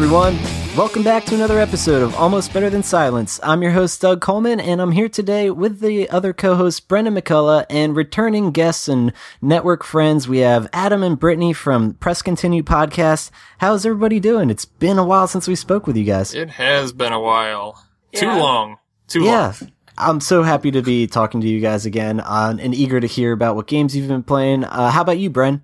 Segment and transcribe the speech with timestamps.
[0.00, 0.38] Hey everyone,
[0.78, 3.38] welcome back to another episode of Almost Better Than Silence.
[3.42, 7.66] I'm your host Doug Coleman, and I'm here today with the other co-hosts Brendan McCullough
[7.68, 9.12] and returning guests and
[9.42, 10.26] network friends.
[10.26, 13.30] We have Adam and Brittany from Press Continue podcast.
[13.58, 14.48] How's everybody doing?
[14.48, 16.32] It's been a while since we spoke with you guys.
[16.32, 17.84] It has been a while.
[18.14, 18.78] Too long.
[19.06, 19.72] Too yeah, long.
[19.98, 23.32] I'm so happy to be talking to you guys again, uh, and eager to hear
[23.32, 24.64] about what games you've been playing.
[24.64, 25.60] Uh, how about you, Bren?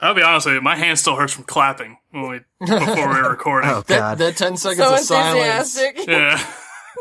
[0.00, 3.20] I'll be honest with you, my hand still hurts from clapping when we before we
[3.20, 3.70] were recording.
[3.74, 5.80] Oh That, God, that 10 seconds So of silence.
[6.08, 6.42] Yeah.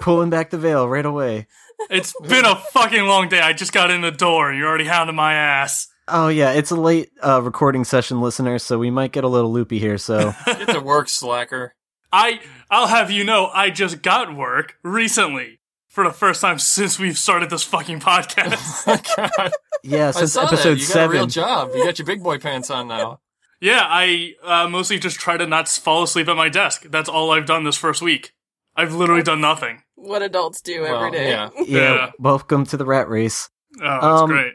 [0.02, 1.48] pulling back the veil right away.
[1.90, 3.40] It's been a fucking long day.
[3.40, 5.88] I just got in the door and you're already hounding my ass.
[6.10, 9.52] Oh yeah, it's a late uh, recording session, listener, so we might get a little
[9.52, 9.98] loopy here.
[9.98, 11.76] So Get to work, slacker.
[12.12, 12.40] I
[12.72, 15.59] I'll have you know I just got work recently
[15.90, 18.86] for the first time since we've started this fucking podcast.
[19.38, 19.52] God.
[19.84, 20.82] yeah, I since saw episode that.
[20.82, 21.72] You got a real job.
[21.76, 23.20] You got your big boy pants on now.
[23.60, 26.84] yeah, I uh, mostly just try to not fall asleep at my desk.
[26.90, 28.34] That's all I've done this first week.
[28.76, 29.82] I've literally done nothing.
[29.96, 31.30] What adults do Well, every day.
[31.30, 31.50] yeah.
[31.58, 31.66] yeah,
[31.96, 32.12] Yeah.
[32.20, 33.50] welcome to the rat race.
[33.82, 34.54] Oh, that's Um, great.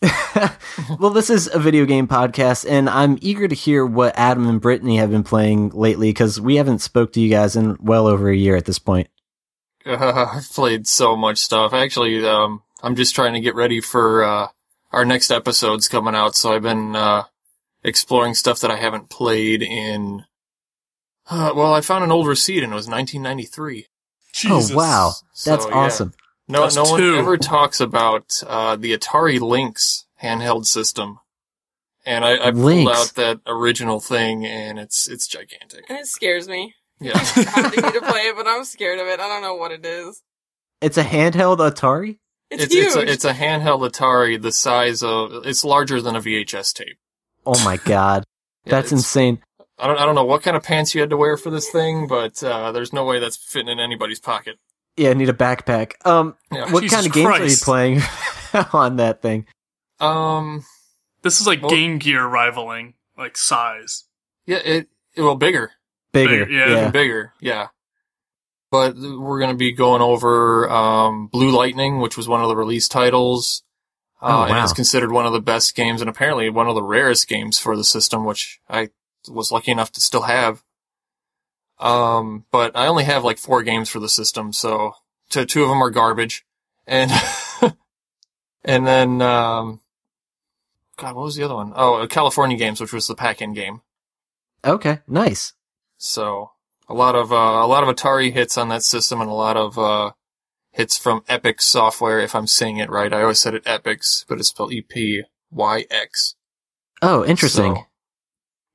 [1.00, 4.60] well, this is a video game podcast, and I'm eager to hear what Adam and
[4.60, 8.30] Brittany have been playing lately because we haven't spoke to you guys in well over
[8.30, 9.08] a year at this point.
[9.88, 11.72] Uh, I've played so much stuff.
[11.72, 14.48] Actually, um, I'm just trying to get ready for uh,
[14.92, 16.34] our next episodes coming out.
[16.36, 17.24] So I've been uh,
[17.82, 20.24] exploring stuff that I haven't played in.
[21.30, 23.86] Uh, well, I found an old receipt and it was 1993.
[24.32, 24.70] Jesus.
[24.72, 25.12] Oh wow,
[25.44, 25.74] that's So, yeah.
[25.74, 26.12] awesome.
[26.50, 27.16] No, That's no one two.
[27.16, 31.18] ever talks about uh, the Atari Lynx handheld system,
[32.06, 32.90] and I, I pulled Lynx?
[32.90, 35.84] out that original thing, and it's it's gigantic.
[35.90, 36.74] And it scares me.
[37.00, 39.20] Yeah, I need to play it, but I'm scared of it.
[39.20, 40.22] I don't know what it is.
[40.80, 42.18] It's a handheld Atari.
[42.50, 42.86] It's, it's huge.
[42.86, 46.96] it's a, it's a handheld Atari the size of it's larger than a VHS tape.
[47.46, 48.24] Oh my god,
[48.64, 49.40] Yeah, that's insane.
[49.78, 51.70] I don't I don't know what kind of pants you had to wear for this
[51.70, 54.58] thing, but uh, there's no way that's fitting in anybody's pocket.
[54.96, 56.04] Yeah, I need a backpack.
[56.04, 56.72] Um, Yeah.
[56.72, 57.42] what Jesus kind of games Christ.
[57.42, 59.46] are you playing on that thing?
[60.00, 60.64] Um,
[61.22, 64.04] This is like Well- Game Gear rivaling like size.
[64.46, 65.72] yeah, it, it well bigger.
[66.26, 66.68] Bigger, Big- yeah.
[66.68, 66.90] yeah.
[66.90, 67.32] bigger.
[67.40, 67.68] Yeah.
[68.70, 72.56] But we're going to be going over um, Blue Lightning, which was one of the
[72.56, 73.62] release titles.
[74.20, 76.82] Uh, Oh, And it's considered one of the best games and apparently one of the
[76.82, 78.90] rarest games for the system, which I
[79.28, 80.62] was lucky enough to still have.
[81.78, 84.94] Um, but I only have like four games for the system, so
[85.30, 86.44] two, two of them are garbage.
[86.86, 87.10] And,
[88.64, 89.80] and then, um,
[90.96, 91.72] God, what was the other one?
[91.76, 93.82] Oh, California Games, which was the pack-in game.
[94.64, 95.52] Okay, nice.
[95.98, 96.52] So
[96.88, 99.56] a lot of uh, a lot of Atari hits on that system, and a lot
[99.56, 100.12] of uh,
[100.70, 102.18] hits from Epic Software.
[102.20, 105.24] If I'm saying it right, I always said it Epics, but it's spelled E P
[105.50, 106.36] Y X.
[107.02, 107.74] Oh, interesting.
[107.74, 107.82] So,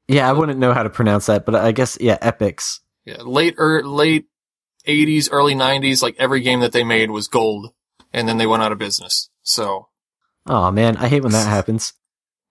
[0.08, 2.82] yeah, I wouldn't know how to pronounce that, but I guess yeah, epics.
[3.06, 4.26] yeah, late er, late
[4.88, 7.74] '80s, early '90s, like every game that they made was gold,
[8.12, 9.30] and then they went out of business.
[9.42, 9.88] So
[10.46, 11.94] Oh man, I hate when that happens.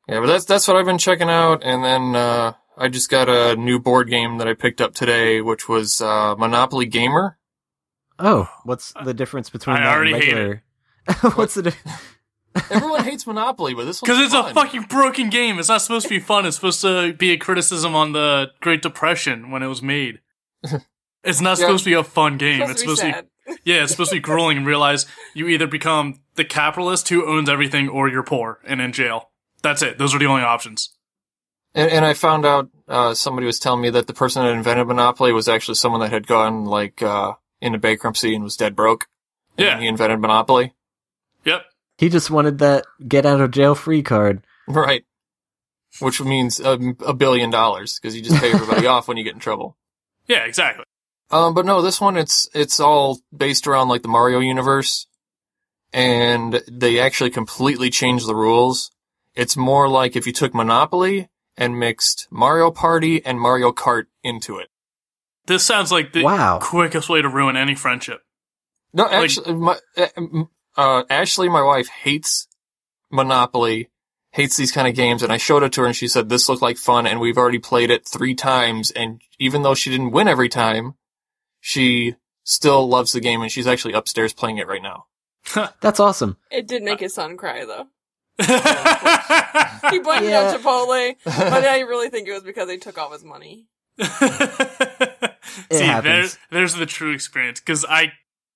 [0.08, 3.28] yeah, but that's that's what I've been checking out, and then uh, I just got
[3.28, 7.38] a new board game that I picked up today, which was uh, Monopoly Gamer.
[8.18, 10.62] Oh, what's the difference between I that and already hate regular?
[11.34, 11.98] what's the difference?
[12.70, 15.58] Everyone hates Monopoly, but this one's Because it's a fucking broken game.
[15.58, 16.44] It's not supposed to be fun.
[16.46, 20.20] It's supposed to be a criticism on the Great Depression when it was made.
[21.24, 21.66] It's not Yeah.
[21.66, 22.58] supposed to be a fun game.
[22.66, 23.14] supposed it's to be supposed
[23.46, 27.08] to be yeah, it's supposed to be grueling and realize you either become the capitalist
[27.10, 29.30] who owns everything or you're poor and in jail.
[29.62, 29.98] That's it.
[29.98, 30.96] Those are the only options.
[31.74, 34.86] And, and I found out uh, somebody was telling me that the person that invented
[34.86, 39.06] Monopoly was actually someone that had gone like uh, into bankruptcy and was dead broke.
[39.56, 39.80] And Yeah.
[39.80, 40.74] he invented Monopoly.
[41.44, 41.64] Yep.
[41.98, 44.44] he just wanted that get out of jail free card.
[44.68, 45.04] Right.
[46.00, 49.34] Which means a, a billion dollars because you just pay everybody off when you get
[49.34, 49.76] in trouble.
[50.28, 50.84] Yeah, exactly.
[51.30, 55.06] Um, but no, this one it's it's all based around like the Mario universe,
[55.92, 58.90] and they actually completely changed the rules.
[59.34, 64.58] It's more like if you took Monopoly and mixed Mario Party and Mario Kart into
[64.58, 64.68] it.
[65.46, 66.58] This sounds like the Wow.
[66.62, 68.22] quickest way to ruin any friendship.
[68.92, 70.44] No, actually, my, uh,
[70.76, 72.46] uh, Ashley, my wife, hates
[73.10, 73.90] Monopoly,
[74.30, 76.48] hates these kind of games, and I showed it to her, and she said this
[76.48, 80.12] looked like fun, and we've already played it three times, and even though she didn't
[80.12, 80.94] win every time,
[81.60, 82.14] she
[82.44, 85.06] still loves the game, and she's actually upstairs playing it right now.
[85.80, 86.36] That's awesome.
[86.50, 87.88] It did make his son cry though.
[88.38, 88.44] He
[89.96, 90.50] it blamed Yeah.
[90.50, 93.66] it on Chipotle, but I really think it was because they took all his money.
[93.98, 96.38] See, there, happens.
[96.50, 98.12] there's the true experience because I,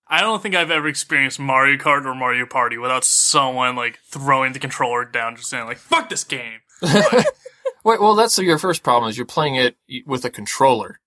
[0.08, 4.52] I don't think I've ever experienced Mario Kart or Mario Party without someone like throwing
[4.52, 9.08] the controller down, just saying like "fuck this game." Wait, well, that's your first problem
[9.11, 9.76] is you're playing it
[10.06, 11.00] with a controller.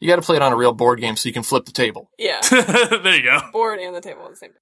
[0.00, 1.72] You got to play it on a real board game so you can flip the
[1.72, 2.40] table, Yeah.
[2.50, 3.38] there you go.
[3.52, 4.58] Board and the table at the same time.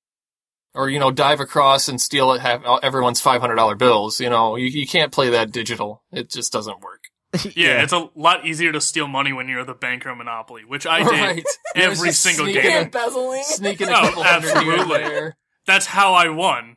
[0.74, 4.20] Or you know, dive across and steal it, have everyone's five hundred dollar bills.
[4.20, 6.02] You know, you you can't play that digital.
[6.12, 7.00] It just doesn't work.
[7.56, 10.86] Yeah, it's a lot easier to steal money when you're the banker of Monopoly, which
[10.86, 11.44] I did Right.
[11.74, 12.82] every Just single sneaking game.
[12.84, 13.42] Embezzling.
[13.44, 14.98] Sneaking a Oh, couple hundred absolutely.
[14.98, 15.36] there.
[15.66, 16.76] That's how I won.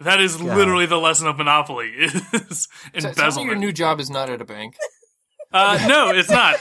[0.00, 0.56] That is God.
[0.56, 4.40] literally the lesson of Monopoly is So- Tell me your new job is not at
[4.40, 4.74] a bank.
[5.52, 6.56] Uh, no, it's not.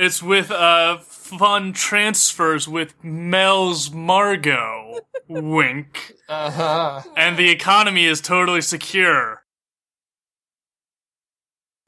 [0.00, 5.00] it's with uh, fund transfers with Wells Fargo.
[5.28, 6.14] Wink.
[6.28, 7.02] Uh huh.
[7.16, 9.42] And the economy is totally secure.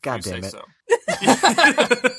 [0.03, 0.53] God you damn it.
[0.53, 2.09] so.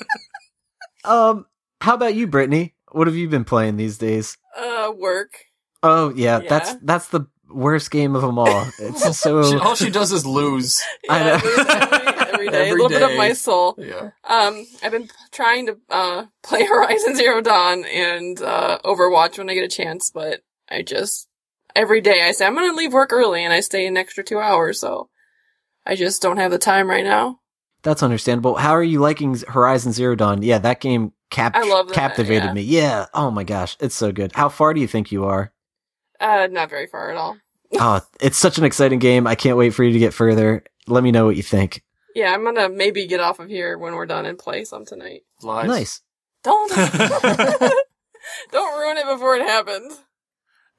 [1.04, 1.44] Um,
[1.82, 2.74] how about you, Brittany?
[2.92, 4.38] What have you been playing these days?
[4.56, 5.34] Uh, work.
[5.82, 6.48] Oh yeah, Yeah.
[6.48, 8.66] that's that's the worst game of them all.
[8.78, 10.80] It's so She- all she does is lose.
[11.10, 11.40] I Yeah, know.
[11.42, 12.13] I lose
[12.48, 12.70] every, every day.
[12.70, 13.74] Every a little bit of my soul.
[13.78, 14.10] Yeah.
[14.24, 19.54] Um, I've been trying to uh play Horizon Zero Dawn and uh Overwatch when I
[19.54, 21.28] get a chance, but I just
[21.76, 24.38] every day I say I'm gonna leave work early and I stay an extra two
[24.38, 25.08] hours, so
[25.86, 27.40] I just don't have the time right now.
[27.82, 28.54] that's understandable.
[28.56, 30.42] How are you liking Horizon Zero Dawn?
[30.42, 32.52] Yeah, that game cap- I love that, captivated yeah.
[32.54, 32.62] me.
[32.62, 33.06] Yeah.
[33.12, 34.32] Oh my gosh, it's so good.
[34.34, 35.52] How far do you think you are?
[36.20, 37.36] Uh, not very far at all.
[37.78, 39.26] oh, it's such an exciting game.
[39.26, 40.64] I can't wait for you to get further.
[40.86, 41.82] Let me know what you think.
[42.14, 45.22] Yeah, I'm gonna maybe get off of here when we're done and play some tonight.
[45.42, 45.66] Lies.
[45.66, 46.00] Nice.
[46.42, 46.70] Don't
[48.52, 50.00] don't ruin it before it happens.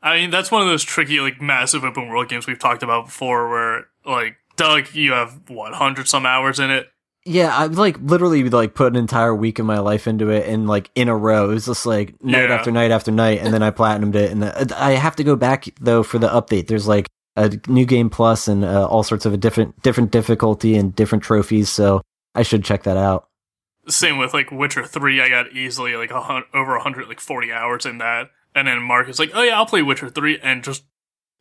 [0.01, 3.05] I mean, that's one of those tricky, like, massive open world games we've talked about
[3.05, 6.87] before where, like, Doug, you have, what, 100 some hours in it?
[7.27, 10.67] Yeah, I like literally like put an entire week of my life into it, and
[10.67, 12.55] like in a row, it was just like night Yeah.
[12.55, 15.35] after night after night, and then I platinumed it, and the, I have to go
[15.35, 16.67] back though for the update.
[16.67, 20.75] There's like a new game plus and uh, all sorts of a different different difficulty
[20.75, 22.01] and different trophies, so
[22.33, 23.27] I should check that out.
[23.87, 27.51] Same with, like, Witcher 3, I got easily, like, a hun- over 100, like, 40
[27.51, 28.31] hours in that.
[28.55, 30.85] And then Mark is like, oh yeah, I'll play Witcher 3, and just,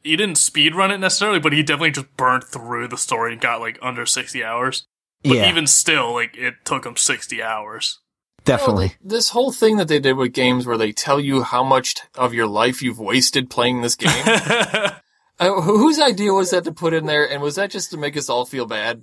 [0.03, 3.41] he didn't speed run it necessarily, but he definitely just burned through the story and
[3.41, 4.85] got, like, under 60 hours.
[5.23, 8.01] But yeah, even still, like, it took him 60 hours.
[8.45, 8.75] definitely.
[8.75, 11.65] Well, th- this whole thing that they did with games where they tell you how
[11.65, 14.11] much of your life you've wasted playing this game.
[15.41, 17.29] uh, whose idea was that to put in there?
[17.29, 19.03] And was that just to make us all feel bad?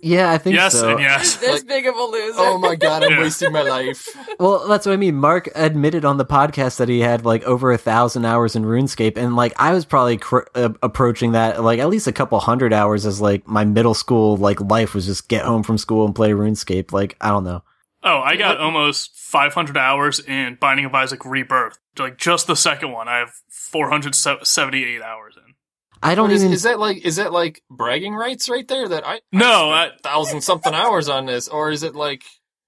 [0.00, 0.90] yeah, I think yes so.
[0.90, 1.36] and yes.
[1.40, 2.34] This Like- big of a loser.
[2.38, 3.20] Oh my god, I'm Yeah.
[3.20, 4.08] wasting my life.
[4.38, 5.14] Well, that's what I mean.
[5.16, 9.16] Mark admitted on the podcast that he had like over a thousand hours in RuneScape,
[9.16, 12.72] and like I was probably cr- uh, approaching that like at least a couple hundred
[12.72, 16.14] hours as like my middle school like life was just get home from school and
[16.14, 16.92] play RuneScape.
[16.92, 17.62] Like I don't know.
[18.02, 21.78] Oh, I got almost 500 hours in Binding of Isaac Rebirth.
[21.98, 25.49] Like, just the second one, I have 478 hours in.
[26.02, 26.52] I don't But is, even.
[26.54, 28.88] is that like is that like bragging rights right there?
[28.88, 32.22] That I No, I spent thousand something hours on this, or is it like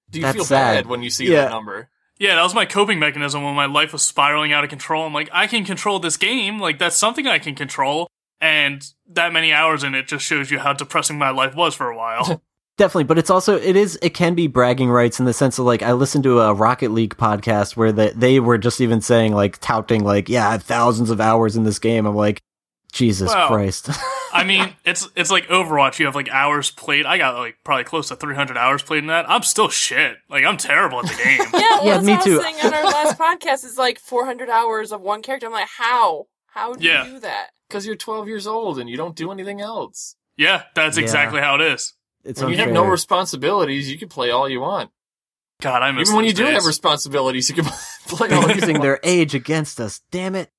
[0.09, 0.83] do you That's feel sad.
[0.83, 1.43] bad when you see Yeah.
[1.45, 1.89] that number?
[2.19, 5.05] Yeah, that was my coping mechanism when my life was spiraling out of control.
[5.05, 6.59] I'm like, I can control this game.
[6.59, 8.07] Like, that's something I can control.
[8.39, 11.89] And that many hours in it just shows you how depressing my life was for
[11.89, 12.43] a while.
[12.77, 15.65] Definitely, but it's also it is it can be bragging rights in the sense of
[15.65, 19.33] like I listened to a Rocket League podcast where the, they were just even saying
[19.33, 22.05] like touting like yeah I have thousands of hours in this game.
[22.05, 22.41] I'm like
[22.93, 23.89] Jesus Well, Christ.
[24.31, 25.99] I mean, it's it's like Overwatch.
[25.99, 27.05] You have like hours played.
[27.05, 29.29] I got like probably close to 300 hours played in that.
[29.29, 30.17] I'm still shit.
[30.29, 31.39] Like, I'm terrible at the game.
[31.53, 32.33] Yeah, well, Yeah, me what too.
[32.33, 33.65] I was saying on our last podcast.
[33.65, 35.47] Is like 400 hours of one character.
[35.47, 36.27] I'm like, how?
[36.47, 37.05] How do Yeah.
[37.05, 37.47] you do that?
[37.67, 40.15] Because you're 12 years old and you don't do anything else.
[40.37, 41.03] yeah, that's Yeah.
[41.03, 41.93] exactly how it is.
[42.23, 44.91] it's When you have no responsibilities, you can play all you want.
[45.61, 47.65] God, I miss Even when you those do have responsibilities, you can
[48.07, 50.01] play all They're using their age against us.
[50.11, 50.51] Damn it!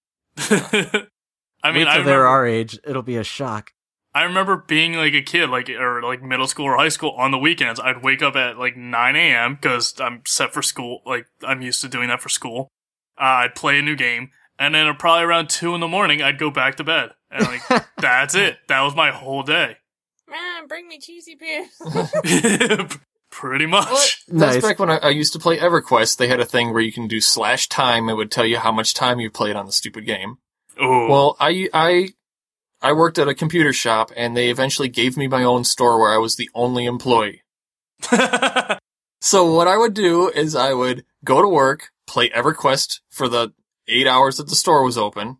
[1.64, 2.78] I mean, Wait I till they're our age.
[2.84, 3.72] It'll be a shock.
[4.14, 7.10] I remember being like a kid, like or like middle school or high school.
[7.12, 9.54] On the weekends, I'd wake up at like 9 a.m.
[9.54, 11.00] because I'm set for school.
[11.04, 12.68] Like I'm used to doing that for school.
[13.18, 16.38] Uh, I'd play a new game, and then probably around two in the morning, I'd
[16.38, 17.62] go back to bed, and like
[17.98, 18.58] that's it.
[18.68, 19.78] That was my whole day,
[20.28, 21.68] Man, bring me cheesy pears.
[23.30, 23.86] pretty much.
[24.28, 24.62] Well, That's Nice.
[24.62, 26.16] back when I, I used to play EverQuest.
[26.18, 28.08] They had a thing where you can do slash time.
[28.08, 30.38] It would tell you how much time you played on the stupid game.
[30.80, 32.08] Oh, Well, I, I,
[32.82, 36.12] I worked at a computer shop and they eventually gave me my own store where
[36.12, 37.42] I was the only employee.
[39.24, 43.54] So what I would do is I would go to work, play EverQuest for the
[43.88, 45.38] eight hours that the store was open,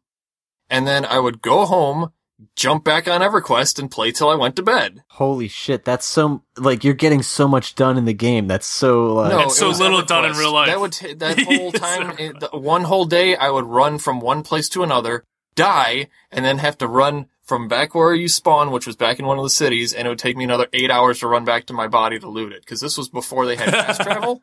[0.70, 2.14] and then I would go home,
[2.56, 5.02] jump back on EverQuest and play till I went to bed.
[5.08, 5.84] Holy shit!
[5.84, 8.46] That's so like you're getting so much done in the game.
[8.48, 10.66] That's so like No, It's so was little done in real life.
[10.68, 14.20] That would ta- that whole time, it- the- one whole day, I would run from
[14.20, 15.24] one place to another,
[15.54, 19.26] die, and then have to run from back where you spawn, which was back in
[19.26, 21.66] one of the cities, and it would take me another eight hours to run back
[21.66, 24.40] to my body to loot it because this was before they had fast travel.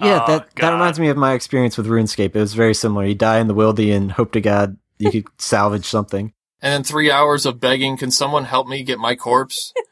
[0.00, 2.34] Yeah, Oh, that that reminds me of my experience with RuneScape.
[2.34, 3.06] It was very similar.
[3.06, 6.32] You die in the wildy and hope to God you could salvage something.
[6.62, 9.72] And then three hours of begging, can someone help me get my corpse?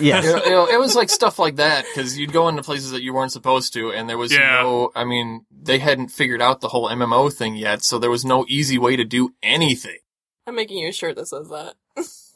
[0.00, 0.24] Yes.
[0.24, 2.92] you know, you know, it was like stuff like that because you'd go into places
[2.92, 4.62] that you weren't supposed to, and there was Yeah.
[4.62, 4.90] no.
[4.94, 8.46] I mean, they hadn't figured out the whole MMO thing yet, so there was no
[8.48, 9.98] easy way to do anything.
[10.46, 11.74] I'm making you a shirt that says that.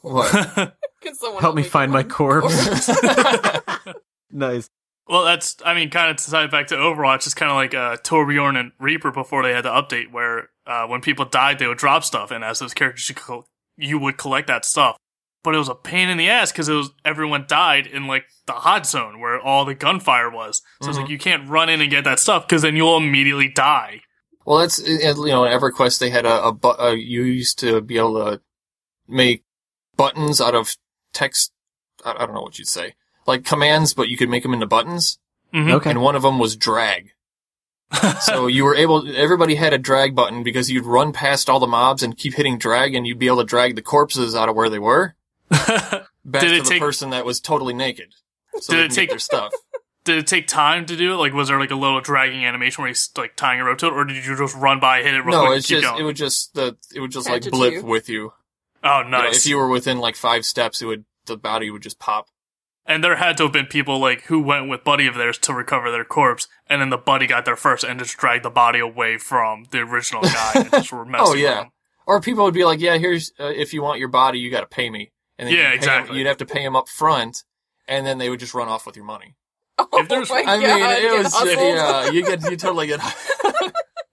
[0.03, 0.75] What?
[1.01, 2.91] Can someone Help me get find my corpse.
[4.31, 4.69] nice.
[5.09, 7.57] Well, that's, I mean, kind of to tie it back to Overwatch, it's kind of
[7.57, 11.59] like uh, Torbjorn and Reaper before they had the update, where uh, when people died,
[11.59, 14.97] they would drop stuff, and as those characters, you, col- you would collect that stuff.
[15.45, 18.25] But it was a pain in the ass because it was everyone died in like
[18.47, 20.61] the hot zone where all the gunfire was.
[20.83, 23.49] So it's like you can't run in and get that stuff because then you'll immediately
[23.49, 24.01] die.
[24.45, 27.81] Well, that's you know, in EverQuest they had a, a, bu- uh you used to
[27.81, 28.41] be able to
[29.07, 29.45] make
[29.97, 30.75] buttons out of
[31.13, 31.53] text.
[32.05, 32.95] I, I don't know what you'd say,
[33.27, 35.19] like commands, but you could make them into buttons.
[35.55, 35.75] Mhm.
[35.75, 35.91] Okay.
[35.91, 37.11] And one of them was drag.
[38.21, 39.09] So you were able.
[39.17, 42.59] Everybody had a drag button because you'd run past all the mobs and keep hitting
[42.59, 45.15] drag, and you'd be able to drag the corpses out of where they were
[45.51, 48.15] back Did to it the take- person that was totally naked.
[48.61, 49.53] So Did they it take- their stuff?
[50.05, 51.17] Did it take time to do it?
[51.17, 53.87] Like, was there like a little dragging animation where he's like tying a rope to
[53.89, 55.83] it, or did you just run by, hit it real no, quick, it's and keep
[55.83, 56.01] just going?
[56.01, 57.85] it would just the it would just Catch like blip you.
[57.85, 58.33] with you.
[58.85, 59.39] oh, You know, nice.
[59.39, 62.29] if you were within like five steps, it would the body would just pop.
[62.89, 65.53] And there had to have been people like who went with buddy of theirs to
[65.53, 68.79] recover their corpse, and then the buddy got there first and just dragged the body
[68.79, 71.59] away from the original guy and just were messing Oh, yeah.
[71.59, 71.71] with him.
[72.07, 74.61] Or people would be like, "Yeah, here's uh, if you want your body, you got
[74.61, 76.19] to pay me." And Yeah, you'd pay 'em- exactly.
[76.19, 77.43] you'd have to pay them up front,
[77.89, 79.35] and then they would just run off with your money.
[79.79, 81.59] Oh If there's- my I God, mean, it was hustled.
[81.59, 83.01] yeah, you get you totally get.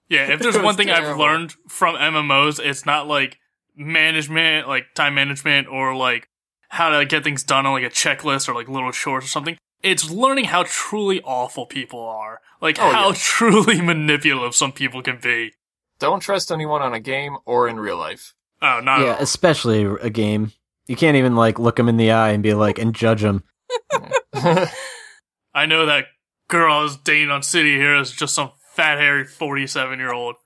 [0.08, 3.38] Yeah, if there's one was thing I've learned from MMOs, it's not like
[3.76, 6.28] management, like time management, or like
[6.74, 9.56] how to get things done on like a checklist or like little chores or something.
[9.82, 13.14] It's learning how truly awful people are, like Oh, how yeah.
[13.18, 15.52] truly manipulative some people can be.
[15.98, 18.34] Don't trust anyone on a game or in real life.
[18.60, 19.22] Oh, not yeah, at all.
[19.22, 20.52] especially a game.
[20.86, 23.44] You can't even like look them in the eye and be like and judge them.
[24.34, 26.06] I know that
[26.48, 30.36] girl I was dating on City here is just some fat, hairy 47 year old.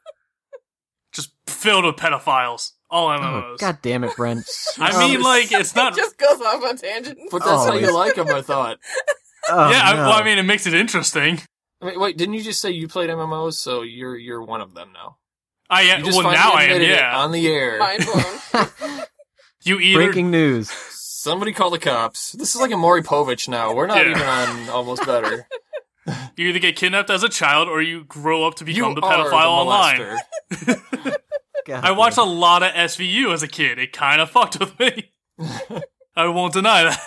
[1.13, 2.73] just filled with pedophiles.
[2.91, 3.59] All Oh, MMOs.
[3.59, 4.47] God damn it, Brent.
[4.79, 5.93] I Um, mean, like, it's not.
[5.99, 7.21] It just goes off on tangents.
[7.31, 8.79] but that's how you like them, I thought.
[9.51, 11.41] Oh, yeah, I, well, I mean, it makes it interesting.
[11.81, 13.55] I mean, wait, didn't you just say you played MMOs?
[13.55, 15.17] So you're you're one of them now.
[15.71, 16.03] I am.
[16.03, 17.17] Well, now I am, yeah.
[17.19, 17.79] on the air.
[17.79, 19.03] Mind blown.
[19.63, 20.05] You either.
[20.05, 20.71] breaking news.
[20.71, 22.33] Somebody call the cops.
[22.33, 23.73] This is like a Maury Povich now.
[23.73, 24.11] We're not Yeah.
[24.11, 25.47] even on Almost Better.
[26.37, 29.07] You either get kidnapped as a child or you grow up to become you the
[29.07, 31.17] are pedophile the online.
[31.69, 31.83] Molester.
[31.83, 33.79] God I watched a lot of SVU as a kid.
[33.79, 35.13] It kind of fucked with me.
[36.17, 37.01] I won't deny that.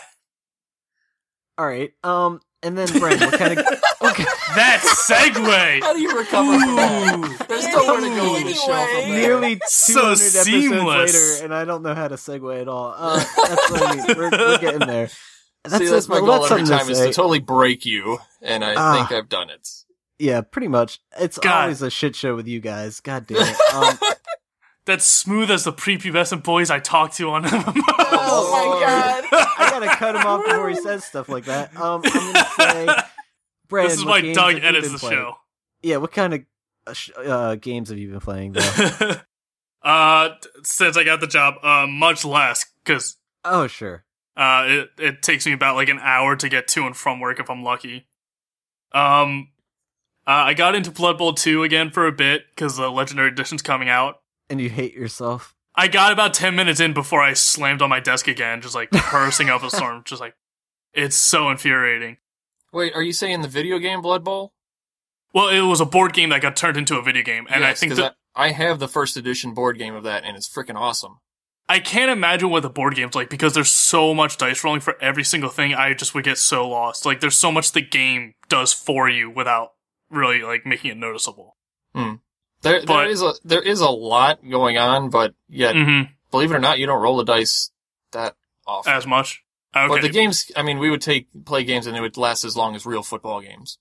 [1.58, 1.91] All right.
[2.03, 3.65] Um, and then Brent, what kind of
[4.00, 5.82] what kind- That segue.
[5.82, 7.15] How do you recover from that?
[7.15, 7.46] Ooh.
[7.48, 9.10] There's nowhere to go in the show from there.
[9.10, 11.13] nearly 200 So episodes seamless.
[11.13, 12.94] later, and I don't know how to segue at all.
[12.98, 14.06] Uh, that's what I mean.
[14.18, 15.10] We're, we're getting there.
[15.63, 17.86] That's, See, a- that's my well, goal that's every time to is to totally break
[17.86, 18.94] you, and I Ah.
[18.96, 19.68] think I've done it.
[20.20, 21.00] Yeah, pretty much.
[21.20, 21.63] It's God.
[21.63, 23.00] always a shit show with you guys.
[23.00, 23.74] God damn it.
[23.74, 23.98] Um,
[24.85, 27.83] That's smooth as the prepubescent boys I talk to on MMOs.
[27.88, 29.23] Oh my god.
[29.57, 31.75] I gotta cut him off before he says stuff like that.
[31.79, 33.03] Um, I'm gonna say,
[33.69, 35.15] Brandon, This is why Doug edits the playing?
[35.15, 35.35] show.
[35.83, 36.41] Yeah, what kind of
[36.88, 38.53] uh, uh, games have you been playing?
[38.53, 39.15] Though?
[39.83, 40.29] uh,
[40.63, 44.03] since I got the job, uh, much less because oh, sure.
[44.35, 47.39] uh, it it takes me about like an hour to get to and from work
[47.39, 48.07] if I'm lucky.
[48.93, 49.50] Um,
[50.27, 53.61] uh, I got into Blood Bowl two again for a bit because the Legendary Edition's
[53.61, 54.21] coming out.
[54.51, 55.55] And you hate yourself.
[55.75, 58.91] I got about ten minutes in before I slammed on my desk again, just like
[58.93, 60.03] cursing up a storm.
[60.05, 60.36] Just like
[60.93, 62.17] it's so infuriating.
[62.74, 64.53] Wait, are you saying the video game Blood Bowl?
[65.34, 67.74] Well, it was a board game that got turned into a video game, and I
[67.74, 70.75] think that I, I have the first edition board game of that, and it's freaking
[70.75, 71.20] awesome.
[71.70, 75.01] I can't imagine what the board game's like because there's so much dice rolling for
[75.01, 75.74] every single thing.
[75.74, 77.05] I just would get so lost.
[77.05, 79.72] Like there's so much the game does for you without
[80.10, 81.55] really like making it noticeable.
[81.96, 82.15] There,
[82.62, 86.01] there But- is a there is a lot going on, but yet, hmm
[86.32, 87.72] believe it or not, you don't roll the dice
[88.13, 88.94] that often.
[88.94, 89.44] As much.
[89.75, 89.88] Okay.
[89.88, 92.56] But the games, I mean, we would take play games, and it would last as
[92.56, 93.77] long as real football games.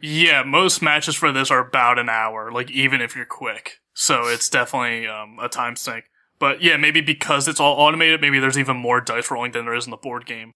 [0.00, 3.78] Yeah, most matches for this are about an hour, like even if you're quick.
[3.94, 6.04] So it's definitely um, a time sink.
[6.40, 9.74] But yeah, maybe because it's all automated, maybe there's even more dice rolling than there
[9.74, 10.52] is in the board game.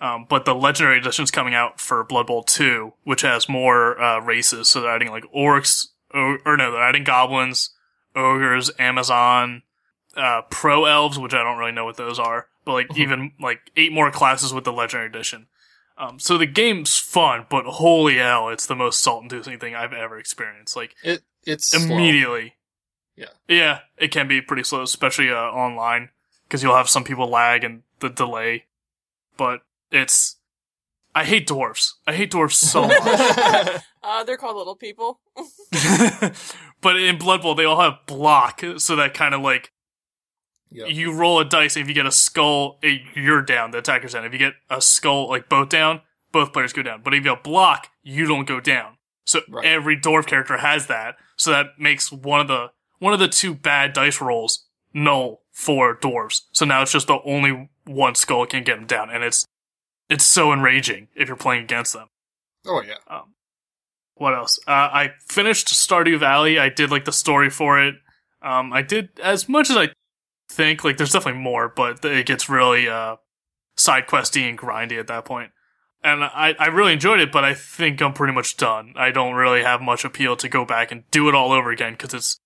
[0.00, 4.18] Um, but the Legendary Edition's coming out for Blood Bowl 2, which has more uh,
[4.20, 4.68] races.
[4.68, 7.70] So they're adding like orcs, or, or no, they're adding goblins,
[8.14, 9.62] ogres, Amazon,
[10.16, 13.70] uh, pro elves, which I don't really know what those are, but like even like
[13.76, 15.48] eight more classes with the Legendary Edition.
[15.98, 20.18] Um, so the game's fun, but holy hell, it's the most salt-inducing thing I've ever
[20.18, 20.76] experienced.
[20.76, 21.84] Like It it's slow.
[21.94, 22.54] immediately.
[23.16, 23.26] Yeah.
[23.46, 26.08] Yeah, it can be pretty slow, especially uh, online,
[26.44, 28.64] because you'll have some people lag and the delay.
[29.36, 29.60] But
[29.92, 30.36] it's,
[31.14, 31.96] I hate dwarfs.
[32.06, 32.98] I hate dwarfs so much.
[34.02, 35.20] Uh, they're called little people.
[36.80, 39.70] but in Blood Bowl, they all have block, so that kind of like
[40.70, 40.86] Yeah.
[40.86, 43.70] you roll a dice, and if you get a skull, eh, you're down.
[43.70, 44.24] The attacker's down.
[44.24, 46.02] If you get a skull, like both down,
[46.32, 47.00] both players go down.
[47.02, 48.96] But if you have block, you don't go down.
[49.24, 49.64] So Right.
[49.64, 51.16] every dwarf character has that.
[51.36, 55.96] So that makes one of the one of the two bad dice rolls null for
[55.96, 56.42] dwarves.
[56.52, 59.44] So now it's just the only one skull can get them down, and it's
[60.14, 62.06] it's so enraging if you're playing against them.
[62.64, 62.98] Oh yeah.
[63.08, 63.34] Um,
[64.14, 64.60] what else?
[64.64, 66.56] Uh, I finished Stardew Valley.
[66.56, 67.96] I did like the story for it.
[68.40, 69.88] Um, I did as much as I
[70.48, 70.84] think.
[70.84, 73.16] Like, there's definitely more, but it gets really uh,
[73.76, 75.50] side questy and grindy at that point.
[76.04, 78.92] And I, I really enjoyed it, but I think I'm pretty much done.
[78.94, 81.94] I don't really have much appeal to go back and do it all over again
[81.94, 82.38] because it's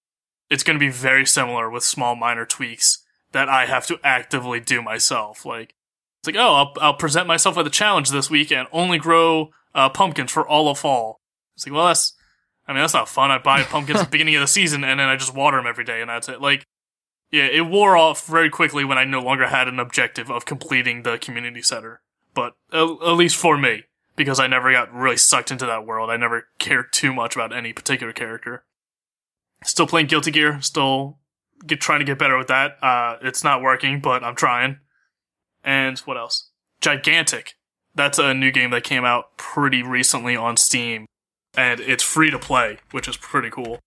[0.49, 4.59] it's going to be very similar with small minor tweaks that I have to actively
[4.59, 5.45] do myself.
[5.45, 5.75] Like
[6.29, 9.89] like, oh, I'll, I'll present myself with a challenge this week and only grow uh,
[9.89, 11.21] pumpkins for all of fall.
[11.57, 12.15] It's like, well, that's,
[12.67, 13.31] I mean, that's not fun.
[13.31, 15.67] I buy pumpkins at the beginning of the season and then I just water them
[15.67, 16.41] every day and that's it.
[16.41, 16.67] Like,
[17.31, 21.03] yeah, it wore off very quickly when I no longer had an objective of completing
[21.03, 22.01] the community center.
[22.35, 23.85] But at, at least for me,
[24.17, 26.11] because I never got really sucked into that world.
[26.11, 28.65] I never cared too much about any particular character.
[29.63, 31.19] Still playing Guilty Gear, still
[31.67, 32.83] get trying to get better with that.
[32.83, 34.79] Uh, it's not working, but I'm trying.
[35.65, 36.49] And what else?
[36.81, 37.55] Gigantic.
[37.95, 41.07] That's a new game that came out pretty recently on Steam,
[41.57, 43.81] and it's free to play, which is pretty cool.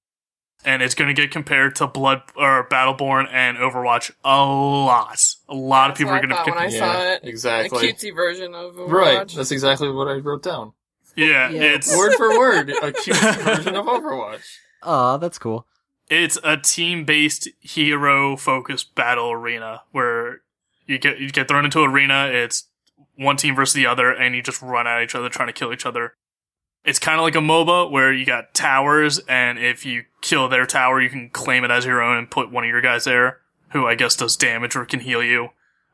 [0.66, 5.26] And it's going to get compared to Blood or Battleborn and Overwatch a lot.
[5.50, 6.36] A lot of people are going to.
[6.36, 7.22] thought when I Yeah, saw it.
[7.24, 7.90] exactly.
[7.90, 8.92] A cutesy version of Overwatch.
[8.92, 9.28] Right.
[9.36, 10.74] That's exactly what I wrote down.
[11.16, 11.62] yeah, Yeah.
[11.64, 14.44] it's Word for word, a cute version of Overwatch.
[14.84, 15.66] Aw, that's cool.
[16.10, 20.42] it's a team-based hero-focused battle arena where
[20.92, 22.30] you get you get thrown into an arena.
[22.32, 22.68] It's
[23.16, 25.74] one team versus the other, and you just run at each other trying to kill
[25.74, 26.14] each other.
[26.84, 30.66] It's kind of like a MOBA where you got towers, and if you kill their
[30.66, 33.40] tower, you can claim it as your own and put one of your guys there,
[33.70, 35.50] who I guess does damage or can heal you.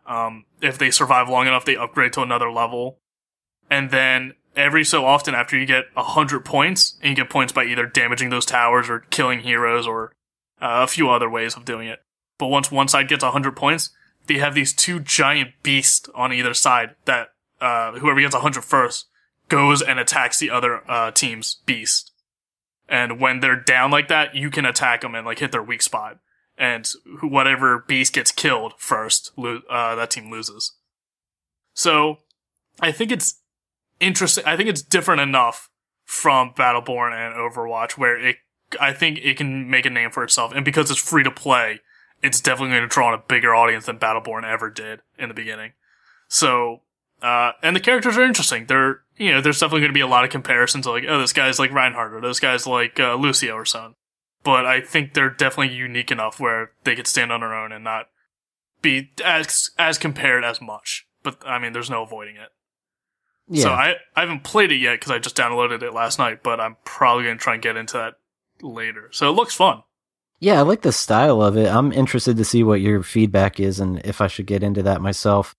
[0.05, 2.99] Um, if they survive long enough, they upgrade to another level.
[3.69, 7.51] And then every so often, after you get a hundred points, and you get points
[7.51, 10.13] by either damaging those towers or killing heroes or
[10.61, 11.99] uh, a few other ways of doing it.
[12.37, 13.89] But once one side gets a hundred points,
[14.27, 18.63] they have these two giant beasts on either side that uh, whoever gets a hundred
[18.63, 19.07] first
[19.49, 22.11] goes and attacks the other uh, team's beast.
[22.89, 25.81] And when they're down like that, you can attack them and like hit their weak
[25.81, 26.19] spot.
[26.57, 26.87] And
[27.21, 30.75] whatever beast gets killed first, lo- uh, that team loses.
[31.73, 32.19] So
[32.79, 33.41] I think it's
[33.99, 34.43] interesting.
[34.45, 35.69] I think it's different enough
[36.05, 38.37] from Battleborn and Overwatch where it,
[38.79, 40.53] I think it can make a name for itself.
[40.55, 41.81] And because it's free to play,
[42.21, 45.35] it's definitely going to draw on a bigger audience than Battleborn ever did in the
[45.35, 45.73] beginning.
[46.27, 46.81] So,
[47.21, 48.65] uh, and the characters are interesting.
[48.65, 51.33] They're, you know, there's definitely going to be a lot of comparisons like, oh, this
[51.33, 53.95] guy's like Reinhardt or this guy's like, uh, Lucio or something.
[54.43, 57.83] But I think they're definitely unique enough where they could stand on their own and
[57.83, 58.09] not
[58.81, 61.07] be as, as compared as much.
[61.23, 62.49] But, I mean, there's no avoiding it.
[63.49, 63.63] Yeah.
[63.63, 66.59] So I, I haven't played it yet because I just downloaded it last night, but
[66.59, 68.15] I'm probably going to try and get into that
[68.61, 69.09] later.
[69.11, 69.83] So it looks fun.
[70.39, 71.67] Yeah, I like the style of it.
[71.67, 75.01] I'm interested to see what your feedback is and if I should get into that
[75.01, 75.55] myself.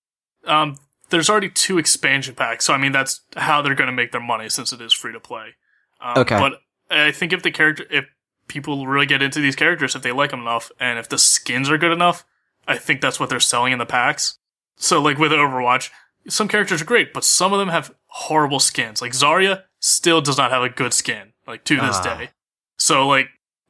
[0.47, 0.77] Um,
[1.11, 4.21] there's already two expansion packs, so I mean that's how they're going to make their
[4.21, 5.55] money since it is free to play.
[6.01, 6.39] Um, Okay.
[6.39, 6.61] But
[6.91, 8.05] I think if the character, if
[8.47, 11.69] people really get into these characters, if they like them enough, and if the skins
[11.71, 12.25] are good enough,
[12.67, 14.39] I think that's what they're selling in the packs.
[14.77, 15.91] So like with Overwatch,
[16.29, 19.03] some characters are great, but some of them have horrible skins.
[19.03, 22.03] Like Zarya still does not have a good skin, like to this Ah.
[22.19, 22.31] day.
[22.77, 23.29] So like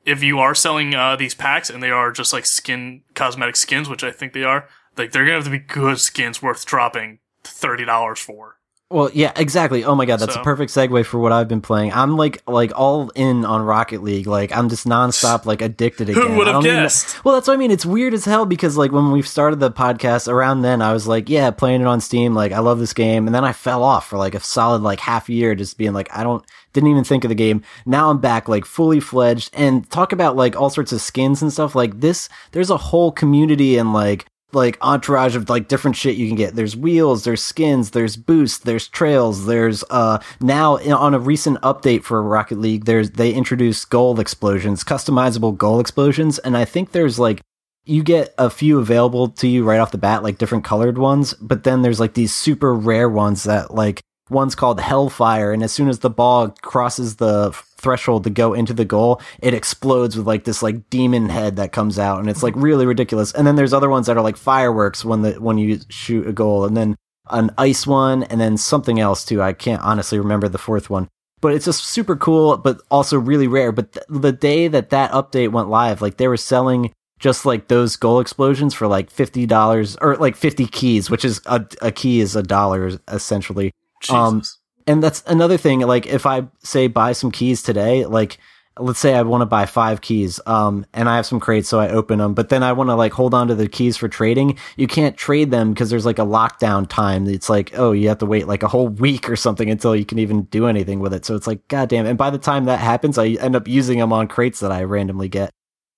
[0.08, 3.88] if you are selling uh, these packs and they are just like skin cosmetic skins,
[3.88, 7.18] which I think they are, like they're gonna have to be good skins worth dropping
[7.44, 8.56] thirty dollars for.
[8.90, 9.84] Well, yeah, exactly.
[9.84, 11.92] Oh my god, that's So- a perfect segue for what I've been playing.
[11.92, 14.26] I'm like like all in on Rocket League.
[14.26, 16.22] Like I'm just nonstop like addicted again.
[16.26, 17.22] Who would have don't even- guessed?
[17.22, 17.70] Well, that's what I mean.
[17.70, 21.06] It's weird as hell because like when we started the podcast around then, I was
[21.06, 22.34] like, yeah, playing it on Steam.
[22.34, 25.00] Like I love this game, and then I fell off for like a solid like
[25.00, 27.62] half year, just being like, I don't didn't even think of the game.
[27.86, 31.52] Now I'm back like fully fledged, and talk about like all sorts of skins and
[31.52, 32.28] stuff like this.
[32.52, 36.54] There's a whole community and like like entourage of like different shit you can get.
[36.54, 42.02] There's wheels, there's skins, there's boosts, there's trails, there's uh now on a recent update
[42.02, 47.18] for Rocket League, there's they introduced goal explosions, customizable goal explosions, and I think there's
[47.18, 47.42] like
[47.84, 51.32] you get a few available to you right off the bat, like different colored ones,
[51.34, 55.72] but then there's like these super rare ones that like one's called Hellfire, and as
[55.72, 60.26] soon as the ball crosses the threshold to go into the goal, it explodes with
[60.26, 63.32] like this like demon head that comes out, and it's like really ridiculous.
[63.32, 66.32] And then there's other ones that are like fireworks when the when you shoot a
[66.32, 66.96] goal, and then
[67.30, 69.42] an ice one, and then something else too.
[69.42, 71.08] I can't honestly remember the fourth one.
[71.40, 73.70] But it's just super cool, but also really rare.
[73.70, 77.68] But th- the day that that update went live, like they were selling just like
[77.68, 81.92] those goal explosions for like fifty dollars or like fifty keys, which is a, a
[81.92, 83.72] key is a dollar essentially.
[84.10, 84.42] Um,
[84.86, 85.80] and that's another thing.
[85.80, 88.38] Like if I say buy some keys today, like
[88.80, 91.80] let's say I want to buy five keys, um, and I have some crates, so
[91.80, 94.08] I open them, but then I want to like hold on to the keys for
[94.08, 94.56] trading.
[94.76, 97.26] You can't trade them because there's like a lockdown time.
[97.26, 100.04] It's like, oh, you have to wait like a whole week or something until you
[100.04, 101.24] can even do anything with it.
[101.24, 102.06] So it's like, goddamn.
[102.06, 104.84] And by the time that happens, I end up using them on crates that I
[104.84, 105.50] randomly get.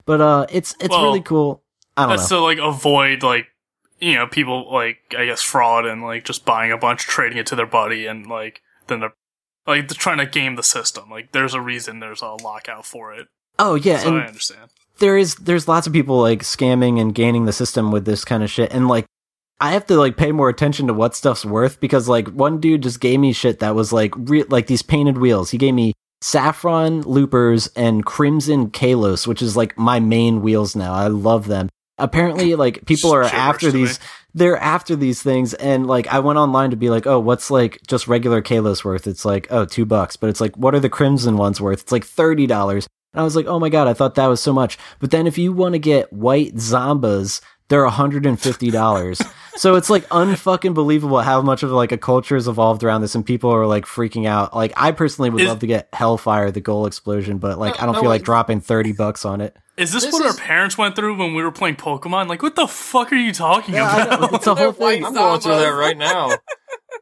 [0.06, 1.62] But uh, it's it's Well, really cool.
[1.96, 2.38] I don't That's know.
[2.38, 3.46] to like avoid like
[4.00, 7.46] you know people like I guess fraud and like just buying a bunch, trading it
[7.46, 9.14] to their buddy, and like then they're
[9.66, 11.10] like they're trying to game the system.
[11.10, 13.28] Like there's a reason there's a lockout for it.
[13.58, 14.70] oh yeah, so and I understand.
[14.98, 18.42] there is there's lots of people like scamming and gaining the system with this kind
[18.42, 19.06] of shit and like
[19.60, 22.82] I have to like pay more attention to what stuff's worth because like one dude
[22.82, 25.50] just gave me shit that was like re- like these painted wheels.
[25.50, 30.94] He gave me saffron loopers and crimson kalos, which is like my main wheels now.
[30.94, 31.68] I love them.
[32.00, 33.84] Apparently, like people are after to me.
[33.84, 33.98] these.
[34.32, 37.80] They're after these things, and like I went online to be like, oh, what's like
[37.86, 39.06] just regular kalos worth?
[39.06, 41.82] It's like oh, two bucks, but it's like what are the crimson ones worth?
[41.82, 42.86] It's like thirty dollars.
[43.12, 44.78] And I was like, oh my god, I thought that was so much.
[45.00, 49.33] But then if you want to get white zombas, they're $150.
[49.56, 53.14] so it's like unfucking believable how much of like a culture has evolved around this
[53.14, 54.54] and people are like freaking out.
[54.54, 57.80] Like I personally would Is- love to get Hellfire, the goal explosion, but like No,
[57.83, 59.56] I don't no, feel like it- dropping 30 bucks on it.
[59.78, 62.28] Is this, This what is- our parents went through when we were playing Pokemon?
[62.28, 64.35] Like, what the fuck are you talking Yeah, about?
[64.35, 65.04] It's a whole thing.
[65.06, 66.33] I'm going through that right now.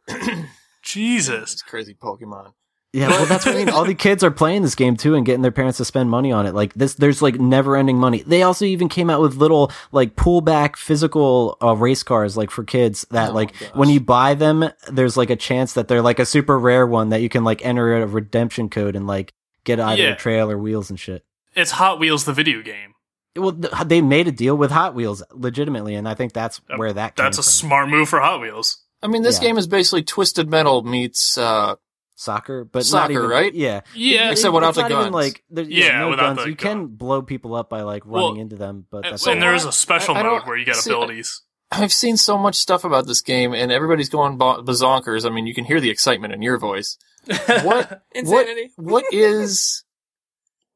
[0.83, 1.55] Jesus.
[1.55, 2.53] It's crazy Pokemon.
[2.95, 3.69] Yeah, well, that's what I mean.
[3.69, 6.33] All the kids are playing this game too and getting their parents to spend money
[6.33, 6.55] on it.
[6.55, 8.23] Like this, there's like never ending money.
[8.23, 12.65] They also even came out with little like pullback physical uh, race cars, like for
[12.65, 13.69] kids that Oh, like gosh.
[13.75, 17.11] when you buy them, there's like a chance that they're like a super rare one
[17.11, 20.09] that you can like enter a redemption code and like get either Yeah.
[20.13, 21.25] a trail or wheels and shit.
[21.55, 22.95] It's Hot Wheels, the video game.
[23.37, 26.77] Well, th- they made a deal with Hot Wheels legitimately, and I think that's Uh,
[26.77, 27.51] where that came That's a from.
[27.51, 28.79] smart move for Hot Wheels.
[29.03, 29.49] I mean, this Yeah.
[29.49, 31.37] game is basically Twisted Metal meets.
[31.37, 31.75] uh
[32.19, 33.55] soccer, but not Soccer, even right?
[33.55, 34.31] Yeah, Yeah.
[34.33, 35.15] Except without it's the not even guns.
[35.15, 36.45] like there- Yeah, no without guns.
[36.45, 39.27] the you can blow people up by like running Well, into them, but And, that's
[39.27, 39.41] and all.
[39.41, 41.43] there is a special I- I mode where you get see, abilities.
[41.71, 45.25] I've seen so much stuff about this game, and everybody's going bo- bazonkers.
[45.27, 46.97] I mean, you can hear the excitement in your voice.
[47.63, 48.03] What?
[48.15, 48.71] Insanity.
[48.77, 49.85] What is?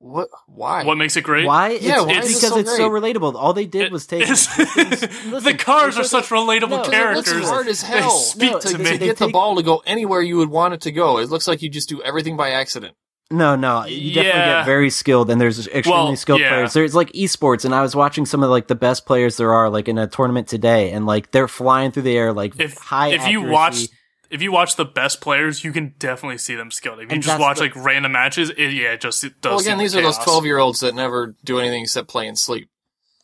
[0.05, 0.29] What?
[0.49, 0.83] Why?
[0.83, 1.47] What makes it great?
[1.47, 1.71] Why?
[1.81, 3.35] Yeah, it's, why it's because so it's so relatable.
[3.37, 5.09] All they did It- was take it's- Listen,
[5.45, 7.33] the cars are such it- relatable No, It characters.
[7.35, 8.85] looks hard as They hell speak No, to to me.
[8.85, 11.19] they get the ball to go anywhere you would want it to go.
[11.19, 12.97] It looks like you just do everything by accident.
[13.31, 14.59] No, no, you definitely Yeah.
[14.61, 16.49] get very skilled, and there's extremely Well, skilled yeah.
[16.51, 16.73] players.
[16.75, 19.71] There's like esports, and I was watching some of like the best players there are,
[19.71, 23.09] like in a tournament today, and like they're flying through the air, like if high.
[23.15, 23.87] if you watch
[24.33, 26.99] if you watch the best players, you can definitely see them skilled.
[26.99, 29.51] If you And just watch the- like random matches, it, yeah, it just it does.
[29.51, 32.39] Well, again, seem these like are those twelve-year-olds that never do anything except play and
[32.39, 32.69] sleep.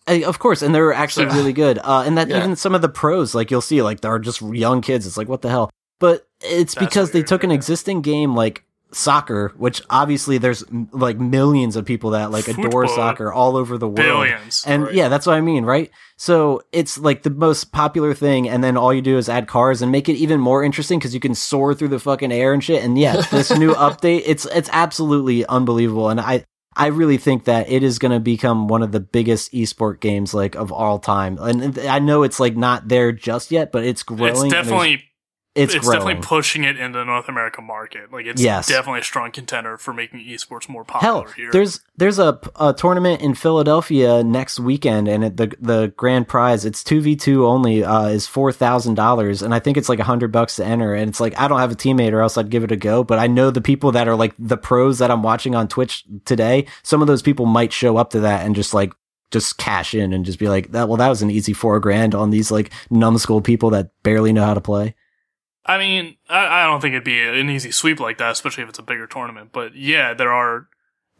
[0.06, 1.78] Of course, and they're actually So- really good.
[1.82, 2.38] Uh, and that Yeah.
[2.38, 5.06] even some of the pros, like you'll see, like they're just young kids.
[5.06, 5.70] It's like what the hell?
[6.00, 7.56] But it's That's because they took an yeah.
[7.56, 13.32] existing game like soccer, which obviously there's like millions of people that like adore soccer
[13.32, 13.96] all over the world.
[13.96, 14.64] billions.
[14.66, 14.94] And Right.
[14.94, 15.90] yeah, that's what I mean, right?
[16.16, 19.82] So it's like the most popular thing, and then all you do is add cars
[19.82, 22.64] and make it even more interesting because you can soar through the fucking air and
[22.64, 22.82] shit.
[22.82, 27.68] And yeah, this new update, it's it's absolutely unbelievable, and I I really think that
[27.68, 31.36] it is going to become one of the biggest esport games like of all time.
[31.40, 34.46] And I know it's like not there just yet, but it's growing.
[34.46, 35.02] it's definitely
[35.58, 38.12] it's, it's, definitely pushing it into the North American market.
[38.12, 38.68] Like it's Yes.
[38.68, 41.50] definitely a strong contender for making esports more popular Hell, here.
[41.52, 46.64] there's there's a, a tournament in Philadelphia next weekend, and it, the the grand prize
[46.64, 49.98] it's two v two only uh, is four thousand dollars, and I think it's like
[49.98, 50.94] a hundred bucks to enter.
[50.94, 53.04] And it's like I don't have a teammate, or else I'd give it a go.
[53.04, 56.04] But I know the people that are like the pros that I'm watching on Twitch
[56.24, 56.66] today.
[56.82, 58.92] Some of those people might show up to that and just like
[59.30, 60.88] just cash in and just be like that.
[60.88, 64.44] Well, that was an easy four grand on these like numbskull people that barely know
[64.44, 64.94] how to play.
[65.66, 68.70] I mean, I, I don't think it'd be an easy sweep like that, especially if
[68.70, 69.50] it's a bigger tournament.
[69.52, 70.68] But yeah, there are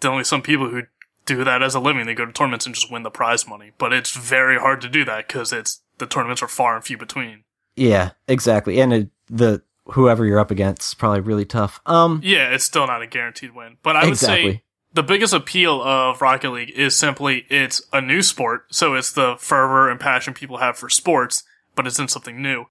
[0.00, 0.82] definitely some people who
[1.26, 2.06] do that as a living.
[2.06, 3.72] They go to tournaments and just win the prize money.
[3.78, 6.96] But it's very hard to do that because it's the tournaments are far and few
[6.96, 7.44] between.
[7.76, 8.80] Yeah, exactly.
[8.80, 11.80] And it, the whoever you're up against is probably really tough.
[11.86, 13.76] Um, Yeah, it's still not a guaranteed win.
[13.82, 14.52] But I would exactly.
[14.52, 19.12] say the biggest appeal of Rocket League is simply it's a new sport, so it's
[19.12, 22.66] the fervor and passion people have for sports, but it's in something new.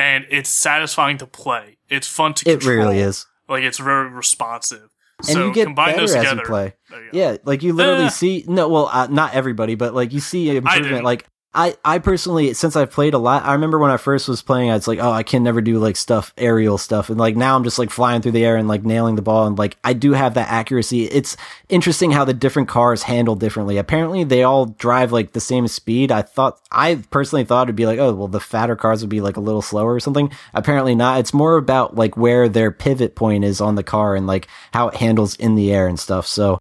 [0.00, 1.76] And it's satisfying to play.
[1.88, 2.76] It's fun to It control.
[2.76, 3.26] really is.
[3.48, 4.88] Like it's very responsive.
[5.18, 6.74] And so you get combine better those as you play.
[6.90, 7.08] You.
[7.12, 8.08] Yeah, like you literally Eh.
[8.08, 11.04] see no, well, uh, not everybody, but like you see improvement.
[11.04, 14.40] Like I, I personally, since I've played a lot, I remember when I first was
[14.40, 17.34] playing, I was like, oh, I can never do like stuff, aerial stuff, and like
[17.36, 19.76] now I'm just like flying through the air and like nailing the ball, and like
[19.82, 21.06] I do have that accuracy.
[21.06, 21.36] It's
[21.68, 23.78] interesting how the different cars handle differently.
[23.78, 26.12] Apparently, they all drive like the same speed.
[26.12, 29.20] I thought, I personally thought it'd be like, oh, well, the fatter cars would be
[29.20, 30.30] like a little slower or something.
[30.54, 31.18] Apparently not.
[31.18, 34.86] It's more about like where their pivot point is on the car and like how
[34.86, 36.28] it handles in the air and stuff.
[36.28, 36.60] So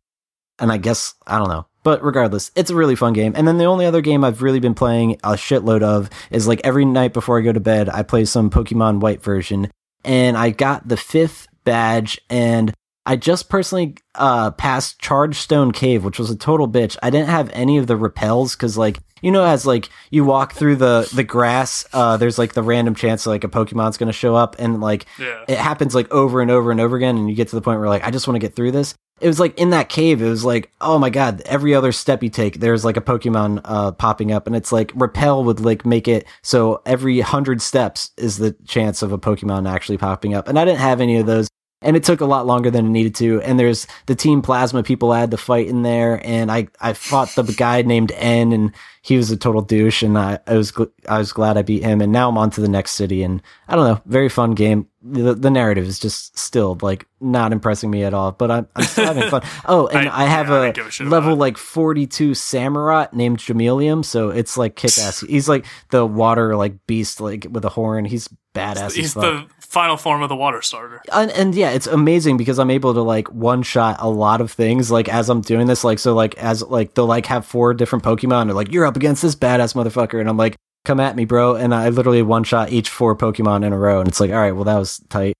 [0.60, 1.68] and I guess I don't know.
[1.83, 3.33] But regardless, it's a really fun game.
[3.35, 6.61] And then the only other game I've really been playing a shitload of is like
[6.63, 9.71] every night before I go to bed, I play some Pokemon White version.
[10.03, 12.73] And I got the fifth badge and
[13.05, 16.97] I just personally uh passed Chargestone Cave, which was a total bitch.
[17.01, 20.53] I didn't have any of the repels because like you know as like you walk
[20.53, 24.12] through the the grass, uh there's like the random chance that, like a Pokemon's gonna
[24.12, 25.43] show up and like Yeah.
[25.47, 27.79] it happens like over and over and over again and you get to the point
[27.79, 30.21] where like i just want to get through this it was like in that cave
[30.21, 33.60] it was like oh my god every other step you take there's like a pokemon
[33.65, 38.12] uh popping up and it's like repel would like make it so every 100 steps
[38.17, 41.25] is the chance of a pokemon actually popping up and i didn't have any of
[41.25, 41.47] those
[41.81, 43.41] and it took a lot longer than it needed to.
[43.41, 46.93] And there's the team plasma people I had to fight in there and i i
[46.93, 50.71] fought the guy named n and he was a total douche and i, I was
[50.73, 52.01] gl- i was glad i beat him.
[52.01, 54.87] And now i'm on to the next city and i don't know very fun game.
[55.01, 58.83] The, the narrative is just still like not impressing me at all but i'm, I'm
[58.83, 59.41] still having fun.
[59.65, 64.29] Oh and i, I- have yeah, a a level like 42 Samurott named Jamelium, so
[64.29, 65.21] it's like kick ass.
[65.21, 68.03] He's like the water like beast like with a horn.
[68.05, 71.01] He's badass as He's the final form of the water starter.
[71.13, 74.51] and, and yeah, it's amazing because I'm able to like one shot a lot of
[74.51, 75.84] things like as I'm doing this.
[75.84, 78.47] Like so, like as like they'll like have four different Pokemon.
[78.47, 80.55] They're like, you're up against this badass motherfucker, and I'm like,
[80.86, 81.55] come at me, bro.
[81.55, 84.38] And I literally one shot each four Pokemon in a row, and it's like, all
[84.38, 85.36] right, well that was tight.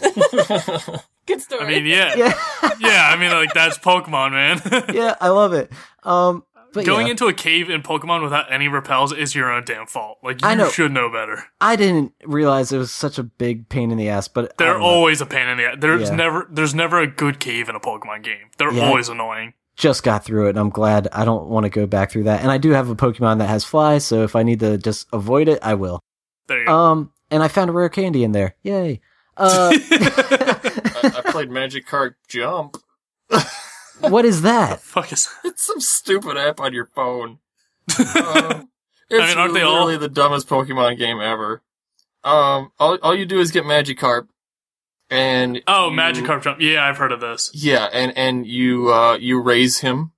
[1.26, 1.62] Good story.
[1.62, 2.34] I mean, yeah, Yeah,
[2.80, 3.10] yeah.
[3.12, 4.84] I mean, like that's Pokemon, man.
[4.94, 5.70] yeah, I love it.
[6.02, 6.42] Um,
[6.84, 9.86] but Going yeah, into a cave in Pokemon without any repels is your own damn
[9.86, 10.18] fault.
[10.22, 10.68] Like you I know.
[10.68, 11.44] should know better.
[11.60, 14.72] I didn't realize it was such a big pain in the ass, but I They're
[14.74, 14.86] don't know.
[14.86, 15.76] always a pain in the ass.
[15.80, 16.16] There's Yeah.
[16.16, 18.50] never there's never a good cave in a Pokemon game.
[18.58, 18.86] They're Yeah.
[18.86, 19.54] always annoying.
[19.76, 22.42] just got through it and I'm glad I don't want to go back through that.
[22.42, 25.06] And I do have a Pokemon that has fly, so if I need to just
[25.12, 26.00] avoid it, I will.
[26.48, 26.72] There you go.
[26.74, 28.56] Um and I found a rare candy in there.
[28.62, 29.00] Yay.
[29.36, 32.76] Uh I, I played Magikarp Jump.
[34.00, 34.80] what is that?
[34.82, 37.38] Fuck is It's some stupid app on your phone.
[37.98, 38.68] Um,
[39.10, 41.62] it's mean, aren't they all- literally the dumbest Pokemon game ever.
[42.24, 44.28] Um, all, all you do is get Magikarp,
[45.08, 46.60] and Oh, you- Magikarp jump.
[46.60, 47.50] Yeah, I've heard of this.
[47.54, 50.12] Yeah, and and you uh you raise him,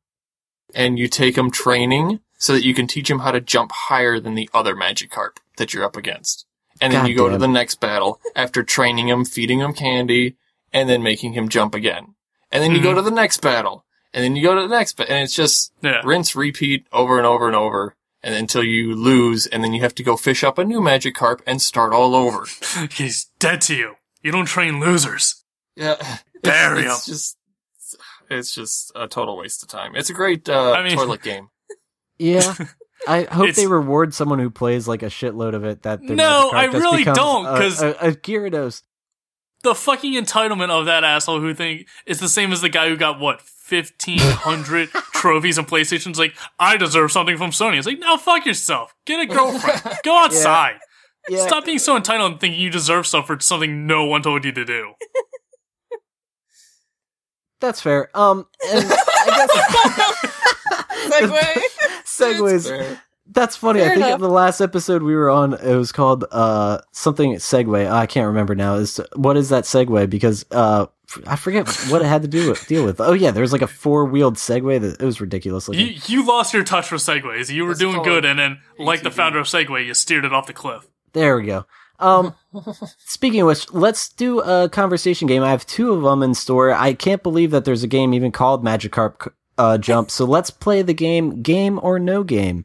[0.75, 4.19] and you take him training so that you can teach him how to jump higher
[4.19, 6.47] than the other Magikarp that you're up against.
[6.81, 7.41] And then you go to Goddamn.
[7.53, 10.37] the next battle after training him, feeding him candy,
[10.73, 12.15] and then making him jump again.
[12.53, 12.97] And then you go Mhm.
[12.97, 15.73] to the next battle, and then you go to the next, ba- and it's just
[15.83, 16.01] Yeah.
[16.05, 19.95] rinse, repeat over and over and over, and until you lose, and then you have
[19.97, 22.47] to go fish up a new Magikarp and start all over.
[22.93, 23.95] He's dead to you.
[24.23, 25.45] You don't train losers.
[25.77, 25.97] Yeah,
[26.43, 27.37] Bury it's, it's just,
[28.31, 29.95] it's just a total waste of time.
[29.95, 31.49] It's a great uh, I mean- toilet game.
[32.19, 32.55] Yeah.
[33.09, 36.15] I hope It's- they reward someone who plays like a shitload of it that their
[36.17, 38.83] No, I really don't, a- 'cause- a, a Gyarados.
[39.63, 42.97] The fucking entitlement of that asshole who think it's the same as the guy who
[42.97, 47.77] got what fifteen hundred trophies and PlayStation's like I deserve something from Sony.
[47.77, 48.95] It's like no, fuck yourself.
[49.05, 49.83] Get a girlfriend.
[50.03, 50.79] Go outside.
[51.29, 51.47] Yeah.
[51.47, 54.53] Stop being so entitled and thinking you deserve stuff for something no one told you
[54.53, 54.95] to do.
[57.61, 58.09] That's fair.
[58.15, 58.97] Um and I
[61.11, 61.31] Segue.
[61.31, 62.69] guess segues.
[62.69, 63.03] Fair.
[63.33, 63.81] That's funny.
[63.81, 64.15] Fair I think enough.
[64.17, 67.91] in the last episode we were on, it was called uh something segue.
[67.91, 68.75] I can't remember now.
[68.75, 70.11] Is what is that segue?
[70.11, 73.01] Because uh f- I forget what it had to do with deal with.
[73.01, 75.87] Oh yeah, there was like a four wheeled Segway that it was ridiculous looking.
[75.87, 77.51] You you lost your touch with segways.
[77.51, 79.15] You were That's doing good, and then like the ATV.
[79.15, 80.89] founder of Segway, you steered it off the cliff.
[81.13, 81.67] There we go.
[82.01, 82.35] Um,
[82.99, 85.43] speaking of which, let's do a conversation game.
[85.43, 86.73] I have two of them in store.
[86.73, 90.11] I can't believe that there's a game even called Magikarp uh, Jump.
[90.11, 92.65] So let's play the game, game or no game.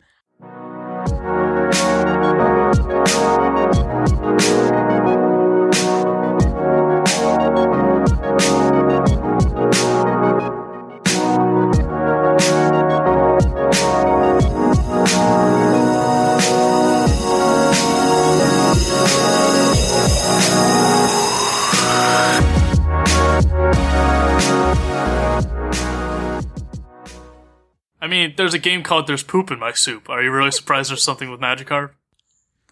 [28.05, 30.91] I mean, there's a game called "There's Poop in My Soup." Are you really surprised
[30.91, 31.91] there's something with Magikarp?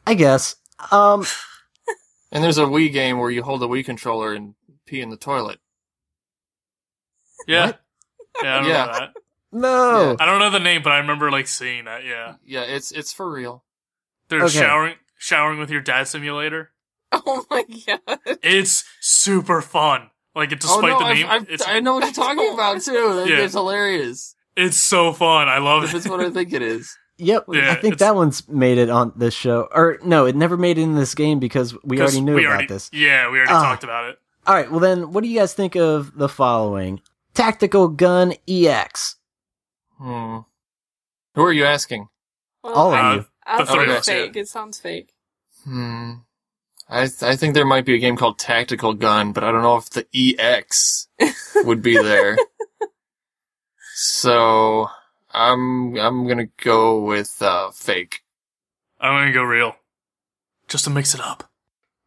[0.06, 0.56] I guess.
[0.91, 1.26] Um,
[2.32, 4.54] And there's a Wii game where you hold a Wii controller and
[4.86, 5.60] pee in the toilet.
[7.48, 7.65] Yeah.
[7.67, 7.82] What?
[8.43, 8.86] Yeah, I don't Yeah.
[8.86, 9.13] know that.
[9.52, 10.15] No.
[10.19, 12.04] I don't know the name, but I remember like seeing that.
[12.04, 13.63] Yeah, Yeah, it's it's for real.
[14.30, 14.60] they're Okay.
[14.60, 16.72] showering showering with your dad simulator.
[17.12, 18.19] Oh my god.
[18.41, 20.10] It's super fun.
[20.36, 22.52] Like, it, despite oh, no, the I've- name, I've- it's I know what you're talking
[22.56, 23.13] about too.
[23.15, 23.36] That Yeah.
[23.38, 24.36] game's hilarious.
[24.56, 25.48] It's so fun.
[25.50, 25.98] I love If it.
[25.98, 26.96] it's what I think it is.
[27.20, 27.46] Yep.
[27.50, 29.68] Yeah, I think that one's made it on this show.
[29.72, 32.54] Or no, it never made it in this game because we already knew we about
[32.54, 32.89] already- this.
[32.92, 33.62] Yeah, we already Ah.
[33.63, 34.18] talked about it.
[34.48, 34.70] All right.
[34.70, 37.02] Well, then, what do you guys think of the following?
[37.36, 39.18] Tactical Gun EX.
[40.00, 40.39] Hmm.
[41.36, 42.10] Who are you asking?
[42.63, 43.26] Well, All of I- you.
[43.46, 44.36] I The think three it's fake.
[44.36, 45.13] It sounds fake.
[45.66, 46.13] Hmm.
[46.89, 49.78] I I think there might be a game called Tactical Gun, but I don't know
[49.78, 51.08] if the EX
[51.63, 52.38] would be there.
[53.94, 54.88] So
[55.32, 58.22] I'm I'm gonna go with uh, fake.
[59.00, 59.76] I'm gonna go real,
[60.68, 61.50] just to mix it up.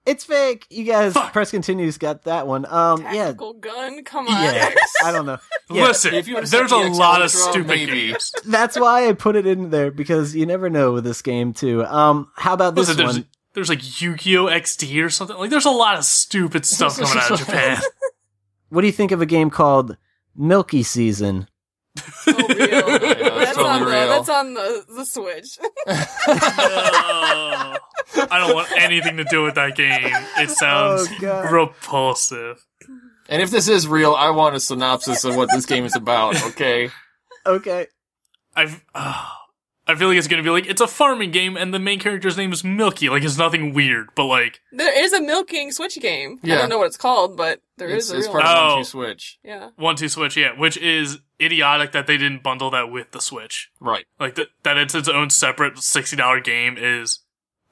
[0.07, 0.67] It's fake.
[0.71, 1.33] You guys, Fuck.
[1.33, 2.65] press continues got that one.
[2.67, 3.25] Um, yeah.
[3.25, 4.05] Tactical gun.
[4.05, 4.41] Come on.
[4.41, 4.73] Yeah.
[5.05, 5.39] I don't know.
[5.69, 5.83] Yeah.
[5.83, 8.11] Listen, If you there's a lot of stupid maybe.
[8.11, 8.33] games.
[8.47, 11.85] That's why I put it in there because you never know with this game too.
[11.85, 13.27] Um, how about this Listen, there's, one?
[13.55, 14.45] there's like Yu-Gi-Oh!
[14.47, 15.37] XD or something.
[15.37, 17.79] Like, there's a lot of stupid stuff coming out of Japan.
[18.69, 19.97] What do you think of a game called
[20.37, 21.49] Milky Season?
[22.29, 22.99] Oh, real.
[23.39, 24.09] that's, totally on the, real.
[24.09, 25.59] that's on the, the Switch.
[25.87, 27.77] No.
[28.31, 30.09] I don't want anything to do with that game.
[30.39, 32.65] It sounds Oh, repulsive.
[33.29, 36.37] And if this is real, I want a synopsis of what this game is about.
[36.47, 36.91] Okay.
[37.45, 37.87] Okay.
[38.55, 39.25] I've, uh,
[39.87, 42.37] I feel like it's gonna be like it's a farming game, and the main character's
[42.37, 43.09] name is Milky.
[43.09, 46.39] Like it's nothing weird, but like There is a milking Switch game.
[46.43, 48.57] I don't know what it's called, but there it's, is a it's real part one.
[48.57, 48.69] of Oh.
[48.69, 49.39] One Two Switch.
[49.45, 49.71] Yeah.
[49.77, 53.71] one two switch, yeah, which is idiotic that they didn't bundle that with the Switch.
[53.81, 54.07] Right.
[54.19, 57.21] Like that, that it's its own separate sixty dollar game is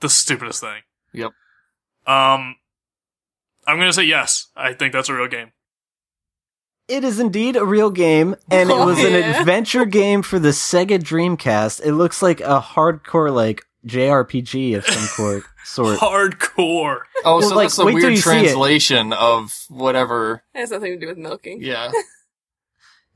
[0.01, 0.83] the stupidest thing.
[1.13, 1.31] Yep.
[2.07, 2.57] Um,
[3.67, 4.49] I'm gonna say yes.
[4.57, 5.53] I think that's a real game.
[6.87, 10.51] It is indeed a real game, and it Oh, was an adventure game for the
[10.51, 11.81] Sega Dreamcast.
[11.83, 15.45] It looks like a hardcore, like JRPG of some sort.
[15.65, 15.99] sort.
[15.99, 17.01] Hardcore.
[17.25, 18.41] Oh, Well, so like, that's a weird you see it.
[18.43, 20.43] translation of whatever.
[20.55, 21.63] It has nothing to do with milking.
[21.63, 21.91] Yeah.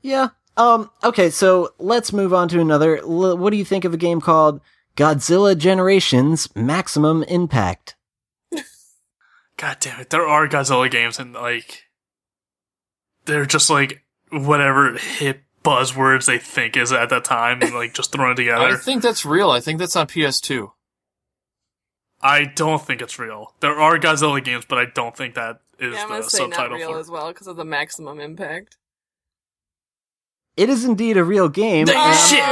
[0.01, 0.29] Yeah.
[0.59, 0.91] Um.
[1.03, 1.29] Okay.
[1.29, 2.97] So let's move on to another.
[2.97, 4.59] L- what do you think of a game called
[4.97, 7.95] Godzilla Generations Maximum Impact?
[9.57, 10.09] God damn it.
[10.09, 11.83] There are Godzilla games and like
[13.25, 18.11] they're just like whatever hip buzzwords they think is at that time and like just
[18.11, 18.63] thrown together.
[18.65, 19.51] I think that's real.
[19.51, 20.71] I think that's on PS2.
[22.21, 23.53] I don't think it's real.
[23.59, 26.47] There are Godzilla games, but I don't think that is Yeah, I'm the gonna say
[26.47, 27.01] not real for it.
[27.01, 28.77] as well because of the maximum impact.
[30.59, 31.85] It is indeed a real game.
[31.85, 32.43] Dang and- shit!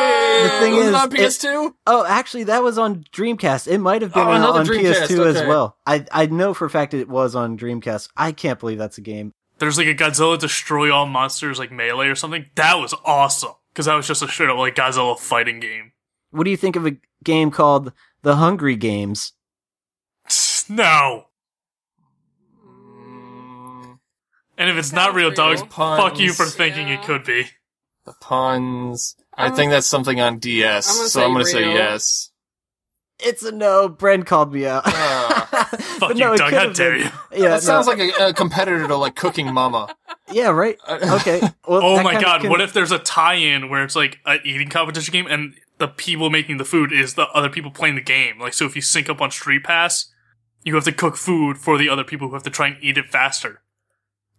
[0.44, 1.74] The thing was is, on PS2?
[1.88, 3.68] Oh, actually, that was on Dreamcast.
[3.68, 5.78] It might have been Oh, on, on Dreamcast, PS2 as well.
[5.86, 8.10] I I know for a fact it was on Dreamcast.
[8.16, 9.34] I can't believe that's a game.
[9.58, 12.46] There's like a Godzilla destroy all monsters like melee or something.
[12.56, 15.92] That was awesome because that was just a straight up like Godzilla fighting game.
[16.30, 17.92] What do you think of a game called
[18.22, 19.34] The Hungry Games?
[20.70, 21.26] No.
[24.58, 25.36] And if it's not real, real.
[25.36, 26.02] dogs, Puns.
[26.02, 27.00] fuck you for thinking Yeah.
[27.00, 27.46] it could be.
[28.08, 29.16] The puns.
[29.36, 30.90] i I'm- think that's something on DS.
[30.90, 32.32] I'm so I'm going to say yes.
[33.20, 33.90] It's a no.
[33.90, 34.84] Bren called me out.
[34.86, 35.48] Ah.
[36.00, 36.54] Fuck you, Doug.
[36.54, 37.10] How dare you?
[37.34, 39.94] Yeah, that sounds like a, a competitor to like Cooking Mama.
[40.32, 40.78] yeah, right.
[40.88, 41.42] Okay.
[41.68, 44.70] Well, Oh my god, can- what if there's a tie-in where it's like an eating
[44.70, 48.40] competition game and the people making the food is the other people playing the game?
[48.40, 50.06] Like, so if you sync up on StreetPass,
[50.64, 52.98] you have to cook food for the other people who have to try and eat
[52.98, 53.62] it faster.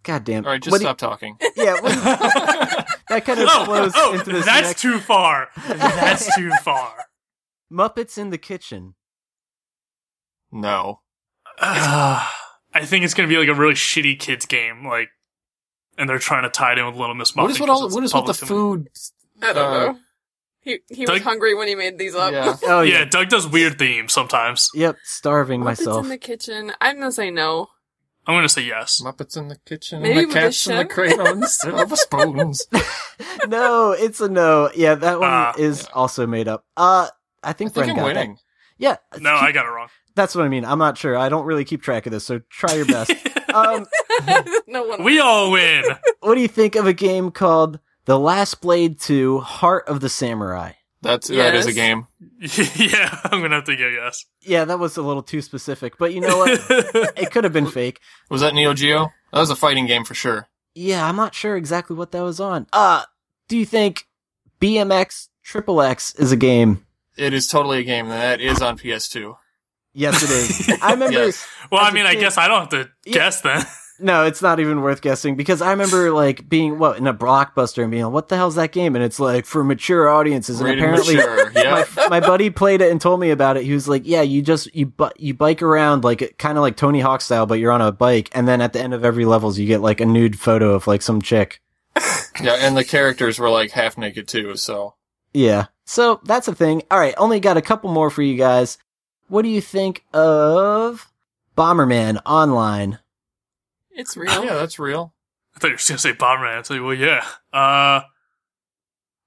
[0.04, 0.46] God damn.
[0.46, 1.36] All right, just What do stop talking.
[1.56, 2.67] yeah, what-
[3.08, 5.48] that kind of Oh, flows oh, into this that's next too far.
[5.66, 6.94] That's too far.
[7.72, 8.94] Muppets in the Kitchen.
[10.50, 11.00] No.
[11.60, 12.30] I
[12.84, 15.08] think it's gonna be like a really shitty kids game, like,
[15.96, 17.44] and they're trying to tie it in with Little Miss Muffin.
[17.44, 17.90] What is what 'cause all?
[17.90, 18.48] What is with the domain.
[18.48, 18.88] food?
[19.42, 19.98] I don't Uh, know.
[20.60, 22.32] He he was hungry when he made these up.
[22.32, 22.56] Yeah.
[22.64, 23.04] Oh yeah, yeah.
[23.06, 24.70] Doug does weird themes sometimes.
[24.74, 25.86] Yep, starving myself.
[25.86, 26.04] Muppets myself.
[26.04, 26.72] in the kitchen.
[26.80, 27.68] I'm gonna say no.
[28.28, 29.00] I'm gonna say yes.
[29.02, 30.90] Muppets in the kitchen, Maybe and with the the cats and the chef?
[30.90, 32.66] crayons, silver spoons.
[33.48, 34.70] no, it's a no.
[34.74, 35.54] Yeah, that one Ah.
[35.58, 36.64] is also made up.
[36.76, 37.08] Uh,
[37.42, 38.34] I I think, think Bren I'm winning.
[38.34, 38.40] that.
[38.76, 39.88] Yeah, No, I got it wrong.
[40.14, 40.64] that's what I mean.
[40.64, 41.16] I'm not sure.
[41.16, 43.10] I don't really keep track of this, so try your best.
[43.54, 43.86] um,
[44.68, 45.02] no one.
[45.02, 45.84] we all win.
[46.20, 50.08] what do you think of a game called The Last Blade 2: Heart of the
[50.08, 50.72] Samurai?
[51.00, 52.06] That's that is a game.
[52.40, 54.24] yeah, I'm gonna have to go yes.
[54.42, 56.50] Yeah, that was a little too specific, but you know what?
[57.16, 58.00] it could have been fake.
[58.30, 59.12] Was that Neo Geo?
[59.32, 60.48] That was a fighting game for sure.
[60.74, 62.66] Yeah, I'm not sure exactly what that was on.
[62.72, 63.04] Uh,
[63.48, 64.06] do you think
[64.60, 66.84] BMX Triple X is a game?
[67.16, 69.36] It is totally a game, that is on PS2.
[69.92, 70.78] Yes, it is.
[70.82, 71.12] I remember.
[71.26, 71.46] Yes.
[71.70, 73.12] Well, I I a mean, I guess I don't have to Yeah.
[73.14, 73.64] guess then.
[74.00, 77.82] No, it's not even worth guessing because I remember like being what in a blockbuster
[77.82, 80.60] and being like, "What the hell's that game?" And it's like for mature audiences.
[80.60, 81.52] And Rated apparently, mature.
[81.54, 81.84] Yeah.
[81.96, 83.64] my, my buddy played it and told me about it.
[83.64, 86.76] He was like, "Yeah, you just you bu- you bike around like kind of like
[86.76, 89.24] Tony Hawk style, but you're on a bike, and then at the end of every
[89.24, 91.60] levels, you get like a nude photo of like some chick."
[92.40, 94.94] yeah, and the characters were like half naked too, so
[95.34, 96.82] Yeah, so that's a thing.
[96.90, 98.78] All right, only got a couple more for you guys.
[99.26, 101.10] What do you think of
[101.56, 103.00] Bomberman Online?
[103.98, 104.42] It's real.
[104.44, 105.12] yeah, that's real.
[105.54, 106.58] I thought you were just gonna say Bomberman.
[106.58, 107.26] I tell you, well, yeah.
[107.52, 108.00] Uh,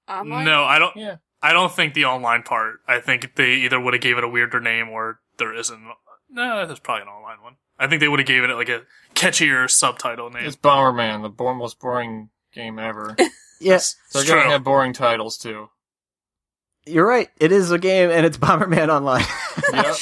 [0.08, 0.44] Online?
[0.44, 0.96] no, I don't.
[0.96, 1.16] Yeah.
[1.42, 2.76] I don't think the online part.
[2.88, 5.80] I think they either would have gave it a weirder name or there isn't.
[6.30, 7.56] No, that's probably an online one.
[7.78, 8.82] I think they would have given it like a
[9.14, 10.44] catchier subtitle name.
[10.44, 13.16] It's Bomberman, the bo- most boring game ever.
[13.60, 15.68] Yes, They're gonna have boring titles too.
[16.84, 17.28] you're right.
[17.38, 19.24] It is a game, and it's Bomberman Online.
[19.72, 19.96] Yep.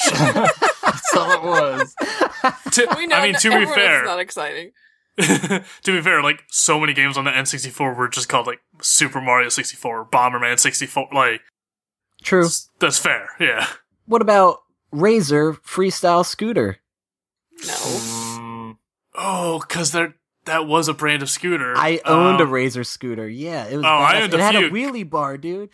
[0.81, 1.95] that's all it was.
[2.71, 4.71] To- We know I mean, that to be everyone else fair, not exciting.
[5.21, 9.19] to be fair, like so many games on the N64 were just called like Super
[9.21, 11.09] Mario 64 Bomberman 64.
[11.13, 11.41] Like
[12.23, 12.47] True.
[12.79, 13.29] that's fair.
[13.39, 13.67] Yeah.
[14.05, 14.59] What about
[14.91, 16.77] Razor Freestyle Scooter?
[17.65, 17.73] No.
[17.73, 18.77] Mm,
[19.15, 20.15] Oh, because there
[20.45, 21.73] that was a brand of scooter.
[21.77, 23.27] I owned a Um, Razor scooter.
[23.27, 23.85] Yeah, it was.
[23.85, 24.21] Oh, I badass.
[24.23, 25.69] owned it a had a wheelie bar, dude.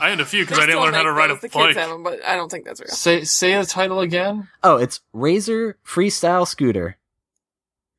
[0.00, 1.40] I had a few because I didn't learn how to make ride a those.
[1.42, 2.88] The kids have them, but I don't think that's real.
[2.88, 4.48] say say the title again.
[4.62, 6.96] Oh, it's Razor Freestyle Scooter.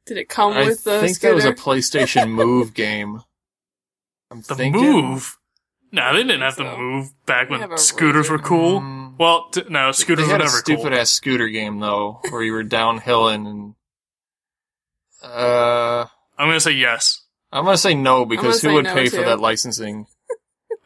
[0.05, 1.29] Did it come I with the I think scooter?
[1.29, 3.21] that was a PlayStation Move game.
[4.31, 4.81] I'm The thinking.
[4.81, 5.37] move.
[5.93, 8.33] No, they didn't think have to move back They when scooters Razor.
[8.33, 8.79] were cool.
[8.81, 10.93] Mm, Well, t- no, scooters they were had a stupid cool.
[10.95, 13.75] ass scooter game though, where you were downhilling and.
[15.23, 16.05] Uh,
[16.37, 17.21] I'm gonna say yes.
[17.51, 20.07] I'm gonna say no because who would no, pay for that licensing?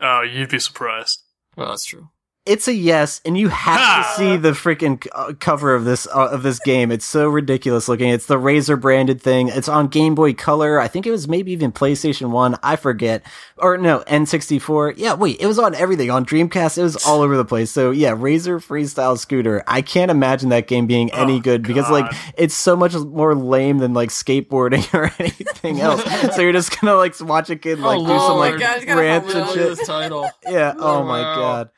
[0.08, 1.24] Oh, you'd be surprised.
[1.58, 2.10] Well, that's true.
[2.46, 4.14] It's a yes, and you have Ha!
[4.16, 6.92] to see the freaking uh, cover of this uh, of this game.
[6.92, 8.10] It's so ridiculous looking.
[8.10, 9.48] It's the Razor branded thing.
[9.48, 10.80] It's on Game Boy Color.
[10.80, 12.56] I think it was maybe even PlayStation One.
[12.62, 13.24] I forget,
[13.58, 14.94] or no, N64.
[14.98, 16.78] Yeah, wait, it was on everything on Dreamcast.
[16.78, 17.72] It was all over the place.
[17.72, 19.64] So yeah, Razor Freestyle Scooter.
[19.68, 23.34] I can't imagine that game being any Oh, good because like it's so much more
[23.34, 26.04] lame than like skateboarding or anything else.
[26.36, 28.76] so you're just gonna like watch a kid like Oh, do some like Oh God,
[28.78, 29.76] it's got a rants and helmet Look on.
[29.78, 29.88] shit.
[29.88, 30.30] title.
[30.48, 30.74] Yeah.
[30.78, 31.36] Oh my Wow.
[31.36, 31.70] god.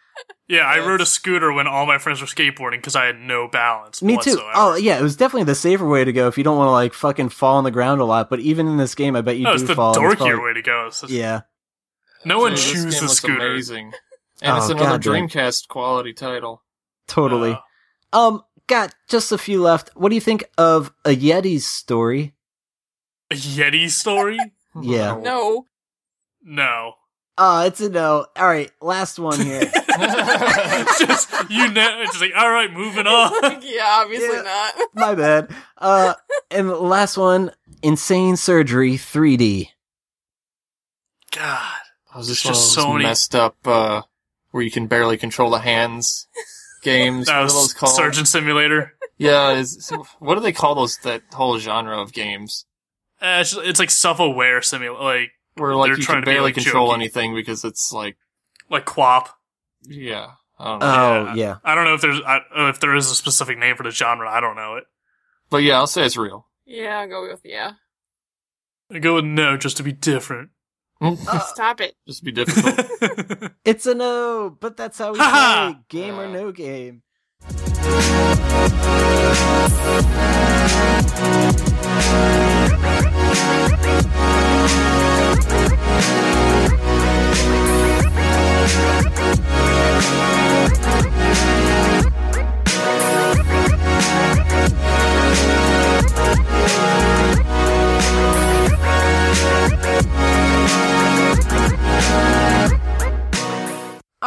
[0.49, 3.47] Yeah, I rode a scooter when all my friends were skateboarding because I had no
[3.49, 4.01] balance.
[4.01, 4.39] Me too.
[4.55, 6.71] Oh yeah, it was definitely the safer way to go if you don't want to
[6.71, 8.29] like fucking fall on the ground a lot.
[8.29, 9.93] But even in this game, I bet you no, do it's the fall.
[9.97, 10.87] and it's dorkier probably- way to go.
[10.89, 11.41] Just- Yeah,
[12.23, 13.47] No one Dude, this game chooses looks scooter.
[13.47, 13.91] Amazing.
[14.41, 15.27] And it's Oh, another goddamn.
[15.27, 16.61] Dreamcast quality title.
[17.07, 17.57] totally.
[18.13, 19.89] Uh, Um, got just a few left.
[19.95, 22.35] What do you think of a Yeti's story?
[23.31, 24.37] a Yeti story?
[24.79, 25.17] Yeah.
[25.21, 25.65] No.
[26.43, 26.93] no.
[27.35, 28.27] Uh, it's a no.
[28.35, 29.71] All right, last one here.
[29.97, 33.31] just you know, it's just like all right, moving on.
[33.61, 34.41] yeah, obviously Yeah.
[34.75, 34.89] not.
[34.93, 35.49] My bad.
[35.77, 36.13] Uh,
[36.51, 39.69] and the last one, insane surgery 3D.
[41.35, 41.79] God,
[42.13, 44.01] I was just It's just so many- messed up uh,
[44.51, 46.27] where you can barely control the hands
[46.83, 47.27] games.
[47.27, 47.95] that what are those was called?
[47.95, 48.93] Surgeon Simulator.
[49.17, 50.97] Yeah, is, what do they call those?
[50.99, 52.65] That whole genre of games
[53.19, 56.31] Uh, it's, it's like self-aware simulator, like where like They're you trying can to be,
[56.33, 56.95] barely like, control jokey.
[56.95, 58.15] anything because it's like
[58.69, 59.29] like QWOP.
[59.83, 60.31] Yeah.
[60.59, 60.85] I don't know.
[60.87, 61.33] Oh Yeah.
[61.35, 61.55] yeah.
[61.63, 63.91] I don't know if there's I, uh, if there is a specific name for the
[63.91, 64.29] genre.
[64.29, 64.85] I don't know it.
[65.49, 66.47] but yeah, I'll say it's real.
[66.65, 67.71] Yeah, I'll go with yeah.
[68.91, 70.49] I go with no just to be different.
[71.49, 71.95] Stop it.
[72.07, 73.51] Just be difficult.
[73.65, 75.75] It's a no, but that's how we play.
[75.89, 76.31] Game or Uh.
[76.31, 77.03] no game.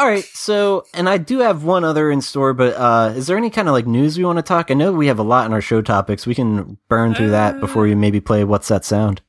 [0.01, 3.37] All right, so and I do have one other in store, but uh is there
[3.37, 4.71] any kind of like news we want to talk?
[4.71, 6.27] I know we have a lot in our show topics.
[6.27, 9.21] We can burn through that before we maybe play what's that sound.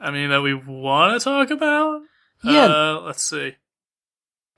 [0.00, 2.02] I mean that we want to talk about.
[2.42, 2.64] Yeah.
[2.64, 3.54] Uh, let's see.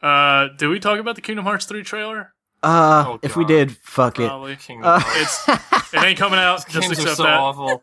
[0.02, 2.32] Uh, did we talk about the Kingdom Hearts three trailer?
[2.62, 4.26] Uh Oh, if we did, fuck it.
[4.28, 4.56] Probably.
[4.56, 5.94] Kingdom Uh, Hearts.
[5.94, 6.58] It ain't coming out.
[6.68, 7.38] Just Games are accept so that.
[7.38, 7.82] awful.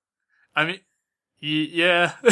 [0.56, 0.80] I mean,
[1.42, 2.12] y- yeah.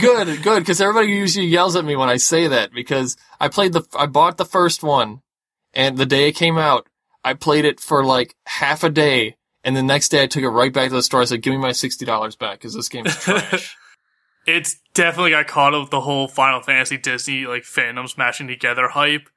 [0.00, 3.72] good, good, because everybody usually yells at me when I say that because I played
[3.72, 5.20] the, I bought the first one,
[5.72, 6.88] and the day it came out,
[7.24, 10.48] I played it for like half a day, and the next day I took it
[10.48, 11.22] right back to the store.
[11.22, 13.76] I said, "Give me my sixty dollars back because this game is trash."
[14.46, 18.88] It's definitely got caught up with the whole Final Fantasy Disney like fandom smashing together
[18.88, 19.28] hype.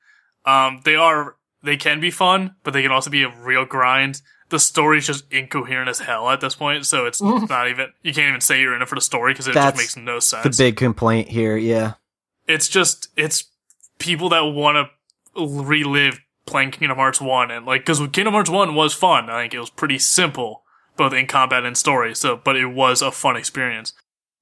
[0.45, 4.21] Um, they are they can be fun, but they can also be a real grind.
[4.49, 8.29] The story's just incoherent as hell at this point, so it's not even you can't
[8.29, 10.57] even say you're in it for the story because it That's just makes no sense.
[10.57, 11.93] The big complaint here, yeah.
[12.47, 13.45] it's just it's
[13.97, 14.89] people that want
[15.35, 19.29] to relive playing Kingdom Hearts One and like because Kingdom Hearts One was fun.
[19.29, 20.63] I think it was pretty simple
[20.97, 22.15] both in combat and story.
[22.15, 23.93] So, but it was a fun experience.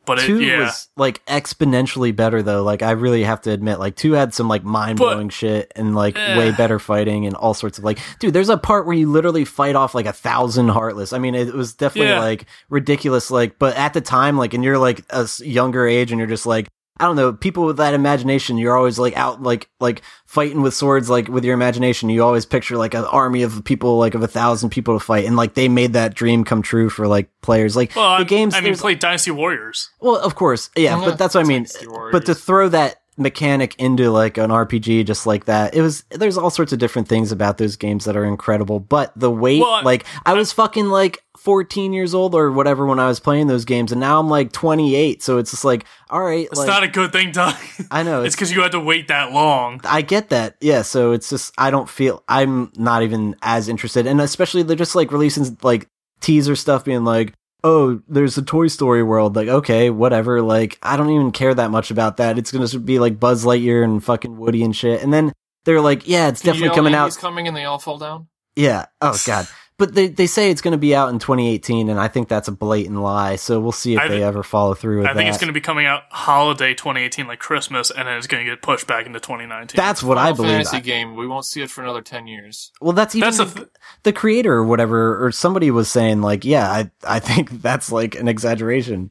[0.06, 2.62] But it, two yeah, was like exponentially better though.
[2.64, 5.96] Like I really have to admit, like two had some like mind blowing shit and
[5.96, 6.38] like Eh.
[6.38, 8.34] way better fighting and all sorts of like, dude.
[8.34, 11.14] There's a part where you literally fight off like a thousand heartless.
[11.14, 12.20] I mean, it was definitely Yeah.
[12.20, 13.32] like ridiculous.
[13.32, 16.46] Like, but at the time, like, and you're like a younger age, and you're just
[16.46, 16.68] like.
[16.98, 17.34] I don't know.
[17.34, 21.44] People with that imagination, you're always like out, like like fighting with swords, like with
[21.44, 22.10] your imagination.
[22.10, 25.26] You always picture like an army of people, like of a thousand people to fight,
[25.26, 27.76] and like they made that dream come true for like players.
[27.76, 29.90] Like well, the I, games, I mean, there's- play Dynasty Warriors.
[30.00, 31.18] well, of course, yeah, Yeah, but mm-hmm.
[31.18, 31.64] that's what I mean.
[31.64, 36.04] Dynasty But to throw that mechanic into like an RPG just like that, it was
[36.10, 38.80] there's all sorts of different things about those games that are incredible.
[38.80, 42.86] But the weight, Well, I- like I was fucking like 14 years old or whatever
[42.86, 45.22] when I was playing those games, and now I'm like 28.
[45.24, 47.56] So it's just like, all right, It's like not a good thing, Doug.
[47.92, 48.36] I know it's it's.
[48.36, 49.82] because you had to wait that long.
[49.84, 50.82] I get that, yeah.
[50.84, 54.96] So it's just I don't feel I'm not even as interested, and especially they're just
[54.96, 55.88] like releasing like
[56.22, 57.34] teaser stuff, being like,
[57.64, 59.36] oh, there's a Toy Story world.
[59.36, 60.42] Like, okay, whatever.
[60.42, 62.38] Like, I don't even care that much about that.
[62.38, 65.02] It's gonna be like Buzz Lightyear and fucking Woody and shit.
[65.02, 65.32] And then
[65.66, 67.16] they're like, yeah, it's definitely coming out.
[67.18, 68.28] coming and they all fall down.
[68.56, 68.86] Yeah.
[69.02, 69.48] Oh god.
[69.78, 72.48] But they they say it's going to be out in 2018, and I think that's
[72.48, 73.38] a blatant lie.
[73.38, 75.30] So we'll see if I they thi- ever follow through with I think that.
[75.30, 78.50] it's going to be coming out holiday 2018, like Christmas, and then it's going to
[78.52, 79.76] get pushed back into 2019.
[79.76, 80.52] that's what I believe.
[80.52, 81.16] Fantasy I- game.
[81.16, 82.72] We won't see it for another ten years.
[82.82, 83.68] well, that's even That's the the, th-
[84.04, 88.16] the creator or whatever, or somebody was saying like, yeah, I I think that's like
[88.16, 89.10] an exaggeration.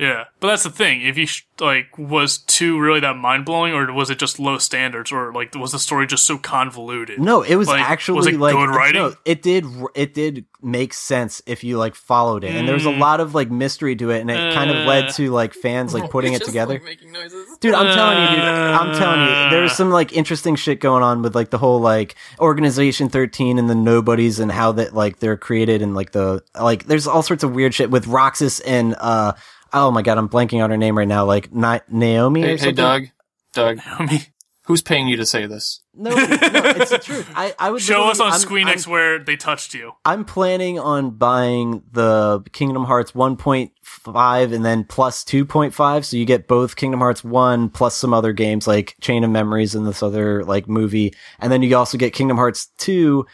[0.00, 0.24] Yeah.
[0.40, 1.02] But that's the thing.
[1.02, 4.56] If you sh- like, was two really that mind blowing, or was it just low
[4.58, 7.20] standards, or like was the story just so convoluted?
[7.20, 9.02] No, it was Like, actually was it like good writing?
[9.02, 12.86] no, it did it did make sense if you like followed it, and there was
[12.86, 12.98] a Mm.
[12.98, 15.12] lot of like mystery to it, and it kind of led Uh.
[15.12, 16.74] to like fans like putting It's it together.
[16.74, 17.58] like, making noises.
[17.60, 18.44] Dude, I'm telling you, dude.
[18.44, 22.14] I'm telling you, there's some like interesting shit going on with like the whole like
[22.40, 26.86] Organization 13 and the nobodies and how that like they're created and like the like
[26.86, 29.32] there's all sorts of weird shit with Roxas and uh
[29.72, 32.56] oh my god, I'm blanking on her name right now, like Na- Naomi or Hey,
[32.56, 32.72] hey.
[32.72, 33.06] Doug.
[33.52, 34.20] Doug, I mean,
[34.66, 35.80] who's paying you to say this?
[35.92, 37.28] No, no, it's the truth.
[37.34, 39.92] I I would show us on I'm- Squeenix I'm- where they touched you.
[40.04, 46.04] I'm planning on buying the Kingdom Hearts 1.5 and then plus 2.5.
[46.04, 49.74] So you get both Kingdom Hearts 1 plus some other games like Chain of Memories
[49.74, 51.12] and this other like movie.
[51.40, 53.26] And then you also get Kingdom Hearts 2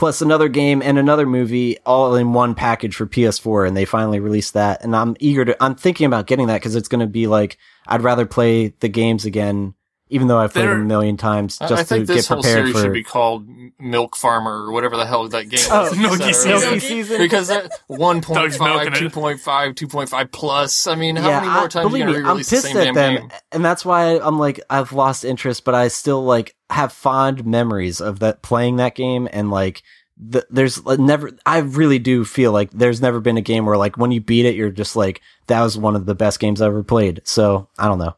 [0.00, 3.68] plus another game and another movie all in one package for PS4.
[3.68, 4.82] And they finally released that.
[4.82, 7.58] And I'm eager to, I'm thinking about getting that because it's going to be like,
[7.86, 9.74] I'd rather play the games again.
[10.12, 12.26] Even though I've played There- them a million times, I- just I think to this
[12.28, 13.46] get whole prepared series for should be called
[13.78, 15.96] Milk Farmer or whatever the hell that game Oh, was.
[15.96, 16.58] Milky Is that right?
[16.60, 16.70] Season.
[16.70, 17.18] Milky season.
[17.18, 19.12] Because that 1.5, Doug's milking it.
[19.12, 20.86] 2.5, 2.5 plus.
[20.86, 22.56] I mean, how many I- more times are you going to me, I'm release the
[22.56, 23.30] pissed same at them, game?
[23.52, 28.00] and that's why I'm like I've lost interest, but I still like have fond memories
[28.00, 29.82] of that playing that game, and like
[30.22, 31.30] the, there's never.
[31.46, 34.44] I really do feel like there's never been a game where like when you beat
[34.44, 37.22] it, you're just like that was one of the best games I ever played.
[37.24, 38.14] So I don't know.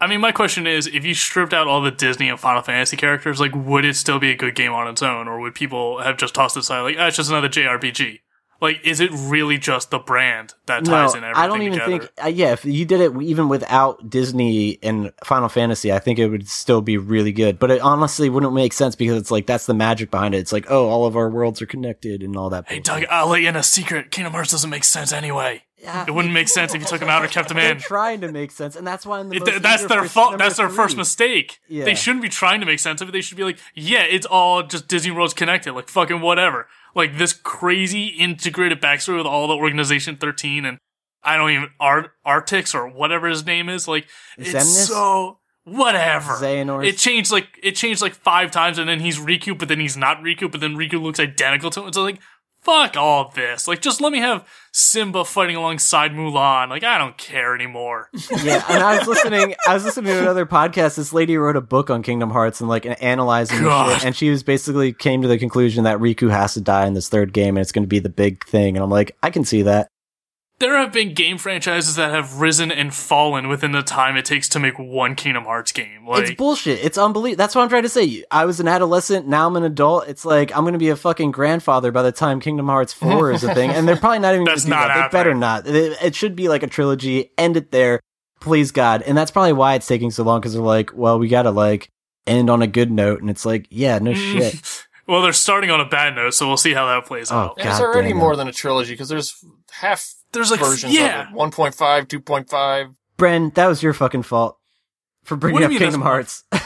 [0.00, 2.96] I mean, my question is, if you stripped out all the Disney and Final Fantasy
[2.96, 6.00] characters, like, would it still be a good game on its own, or would people
[6.00, 8.20] have just tossed it aside, like, ah, it's just another JRPG?
[8.60, 11.98] Like, is it really just the brand that ties in everything I don't even together?
[11.98, 12.10] think.
[12.24, 16.28] Uh, yeah, if you did it even without Disney and Final Fantasy, I think it
[16.28, 17.60] would still be really good.
[17.60, 20.38] But it honestly wouldn't make sense because it's like that's the magic behind it.
[20.38, 22.68] It's like oh, all of our worlds are connected and all that.
[22.68, 22.80] Hey.
[22.80, 24.10] Doug, I'll let you in a secret.
[24.10, 25.62] Kingdom Hearts doesn't make sense anyway.
[25.80, 26.04] Yeah.
[26.08, 27.78] It wouldn't make sense if you took them out or kept them They're in.
[27.78, 30.36] trying to make sense, and that's why the It, most that's their fault.
[30.36, 31.60] That's their first mistake.
[31.68, 31.84] Yeah.
[31.84, 33.12] They shouldn't be trying to make sense of it.
[33.12, 35.72] They should be like, yeah, it's all just Disney World's connected.
[35.74, 36.66] Like fucking whatever.
[36.96, 40.78] Like this crazy integrated backstory with all the Organization 13 and
[41.22, 43.86] I don't even Art Artix or whatever his name is.
[43.86, 44.06] Like
[44.36, 44.86] it's Xemnas?
[44.88, 46.32] so whatever.
[46.32, 46.86] Xehanort?
[46.86, 49.96] It changed like it changed like five times, and then he's Riku, but then he's
[49.96, 51.92] not Riku, but then Riku looks identical to him.
[51.92, 52.18] So like,
[52.68, 53.66] fuck all this.
[53.66, 56.68] Like, just let me have Simba fighting alongside Mulan.
[56.68, 58.10] Like, I don't care anymore.
[58.44, 59.54] Yeah, and I was listening.
[59.66, 60.96] I was listening to another podcast.
[60.96, 64.42] This lady wrote a book on Kingdom Hearts and like analyzing shit, and she was
[64.42, 67.62] basically came to the conclusion that Riku has to die in this third game, and
[67.62, 68.76] it's going to be the big thing.
[68.76, 69.88] And I'm like, I can see that.
[70.60, 74.48] There have been game franchises that have risen and fallen within the time it takes
[74.50, 76.00] to make one Kingdom Hearts game.
[76.08, 76.84] it's bullshit.
[76.84, 77.38] It's unbelievable.
[77.38, 78.24] That's what I'm trying to say.
[78.32, 79.28] I was an adolescent.
[79.28, 80.08] Now I'm an adult.
[80.08, 83.30] It's like I'm going to be a fucking grandfather by the time Kingdom Hearts 4
[83.34, 83.70] is a thing.
[83.70, 85.12] And they're probably not even going That's to do not that.
[85.12, 85.66] They better not.
[85.68, 87.30] It, it should be like a trilogy.
[87.38, 88.00] End it there.
[88.40, 89.02] Please God.
[89.02, 91.52] And that's probably why it's taking so long because they're like, well, we got to
[91.52, 91.88] like
[92.26, 93.20] end on a good note.
[93.20, 94.86] And it's like, yeah, no shit.
[95.06, 97.58] Well, they're starting on a bad note, so we'll see how that plays Oh, out.
[97.58, 98.20] And it's already damn it.
[98.20, 101.38] more than a trilogy because there's half There's like versions yeah, of it.
[101.38, 102.94] 1.5, 2.5.
[103.18, 104.58] Bren, that was your fucking fault
[105.28, 106.44] for bringing What up mean Kingdom Hearts.
[106.52, 106.60] yeah.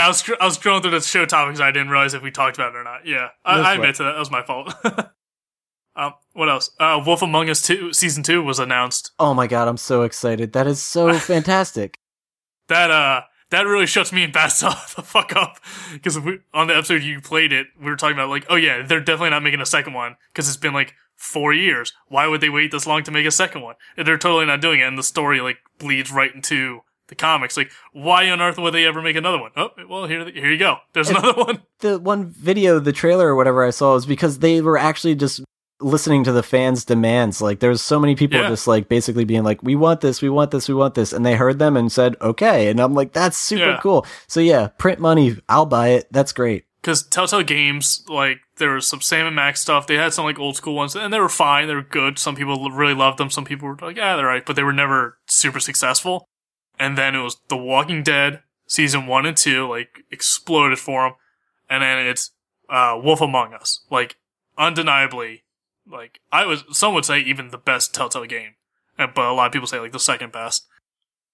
[0.00, 1.60] I was I was scrolling through the show topics.
[1.60, 3.06] I didn't realize if we talked about it or not.
[3.06, 4.12] Yeah, I, I admit to that.
[4.12, 4.74] That was my fault.
[5.96, 6.70] um, what else?
[6.80, 9.12] Uh, Wolf Among Us two season two was announced.
[9.18, 10.52] oh my god, I'm so excited.
[10.52, 11.98] That is so fantastic.
[12.68, 13.22] That uh.
[13.50, 15.58] That really shuts me and Bats off the fuck up
[15.92, 16.16] because
[16.54, 19.28] on the episode you played it, we were talking about like, oh yeah, they're definitely
[19.28, 21.92] not making a second one because it's been like four years.
[22.08, 23.76] Why would they wait this long to make a second one?
[23.96, 27.56] And they're totally not doing it, and the story like bleeds right into the comics.
[27.56, 29.50] Like, why on earth would they ever make another one?
[29.56, 30.76] Oh, well, here, here you go.
[30.94, 31.62] There's another one.
[31.80, 35.42] the one video, the trailer or whatever I saw was because they were actually just
[35.80, 37.42] listening to the fans' demands.
[37.42, 38.48] Like there's so many people Yeah.
[38.48, 41.26] just like basically being like, "We want this, we want this, we want this," and
[41.26, 43.80] they heard them and said, "Okay." And I'm like, "That's super Yeah.
[43.82, 46.06] cool." So yeah, print money, I'll buy it.
[46.12, 46.64] That's great.
[46.80, 49.86] Because Telltale Games, like, there was some Sam and Max stuff.
[49.86, 51.66] They had some, like, old school ones, and they were fine.
[51.66, 52.18] They were good.
[52.18, 53.28] Some people really loved them.
[53.28, 54.46] Some people were like, yeah, they're right.
[54.46, 56.28] But they were never super successful.
[56.78, 61.12] And then it was The Walking Dead, season one and two, like, exploded for them.
[61.68, 62.30] And then it's,
[62.68, 63.84] uh, Wolf Among Us.
[63.90, 64.16] Like,
[64.56, 65.42] undeniably,
[65.90, 68.54] like, I was, some would say even the best Telltale game.
[68.96, 70.66] But a lot of people say, like, the second best.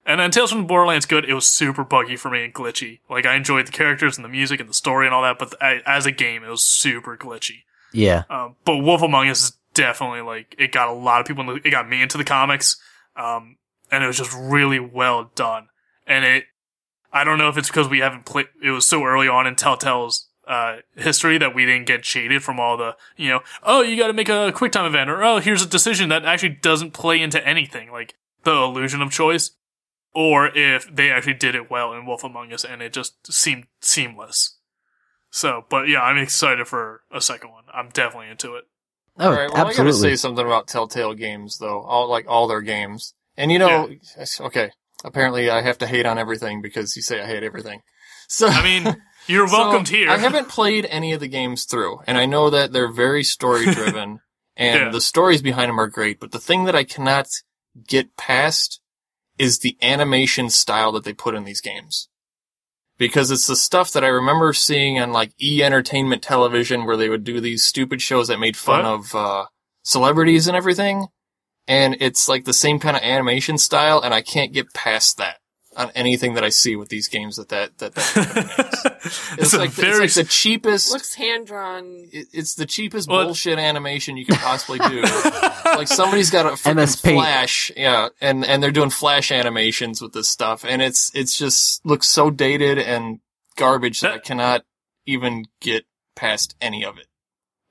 [0.09, 1.27] And then Tales from the Borderlands good.
[1.27, 3.01] It was super buggy for me and glitchy.
[3.11, 5.55] Like I enjoyed the characters and the music and the story and all that, but
[5.87, 7.65] as a game, it was super glitchy.
[7.93, 8.23] Yeah.
[8.31, 11.43] Um, but Wolf Among Us is definitely like it got a lot of people.
[11.43, 12.81] In the, it got me into the comics,
[13.17, 13.59] um,
[13.91, 15.69] and it was just really well done.
[16.07, 16.45] And it,
[17.13, 18.47] I don't know if it's because we haven't played.
[18.63, 22.59] It was so early on in Telltale's uh, history that we didn't get jaded from
[22.59, 23.41] all the you know.
[23.63, 26.25] Oh, you got to make a quick time event, or oh, here's a decision that
[26.25, 29.51] actually doesn't play into anything, like the illusion of choice
[30.19, 33.67] or if they actually did it well in Wolf Among Us and it just seemed
[33.81, 34.59] seamless.
[35.31, 37.63] So, but yeah, I'm excited for a second one.
[37.73, 38.65] I'm definitely into it.
[39.17, 41.83] Oh, all right, well, I gotta say something about Telltale games, though.
[41.83, 43.89] All like all their games, and you know,
[44.41, 44.73] okay.
[45.05, 47.83] Apparently, I have to hate on everything because you say I hate everything.
[48.27, 48.97] So I mean,
[49.29, 50.11] you're so, welcomed here.
[50.11, 53.67] I haven't played any of the games through, and I know that they're very story
[53.67, 54.19] driven,
[54.57, 54.91] and Yeah.
[54.91, 56.19] the stories behind them are great.
[56.19, 57.29] But the thing that I cannot
[57.87, 58.81] get past
[59.39, 62.09] is the animation style that they put in these games.
[62.99, 67.09] Because it's the stuff that I remember seeing on like E Entertainment Television where they
[67.09, 68.93] would do these stupid shows that made fun What?
[68.93, 69.45] of uh,
[69.85, 71.07] celebrities and everything.
[71.69, 75.37] And it's like the same kind of animation style, and I can't get past that
[75.79, 79.71] on anything that I see with these games that that that, that it's, It's like,
[79.71, 80.93] very it's like the cheapest.
[80.93, 82.09] Looks hand drawn.
[82.13, 85.01] it- it's the cheapest Well- bullshit animation you could possibly do.
[85.65, 90.29] like somebody's got a freaking flash, yeah, and and they're doing flash animations with this
[90.29, 93.21] stuff, and it's it's just looks so dated and
[93.57, 94.65] garbage that I cannot
[95.07, 95.85] even get
[96.17, 97.07] past any of it.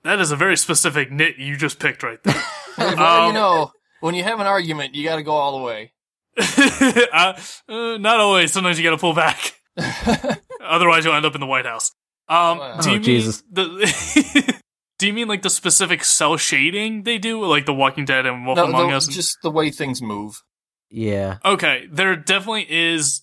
[0.04, 2.42] that is a very specific nit you just picked right there.
[2.78, 2.92] Well,
[3.24, 5.94] you Um, know, when you have an argument, you got to go all the way.
[7.14, 7.34] uh,
[7.70, 8.52] uh, not always.
[8.54, 9.54] Sometimes you got to pull back.
[10.62, 11.92] Otherwise, you'll end up in the White House.
[12.30, 12.80] Um, Wow.
[12.82, 14.62] do Oh, you mean the?
[15.00, 18.46] do you mean like the specific cell shading they do, like The Walking Dead and
[18.46, 19.08] Wolf No, Among the- Us?
[19.08, 20.42] just the way things move.
[20.90, 21.38] yeah.
[21.46, 23.22] Okay, there definitely is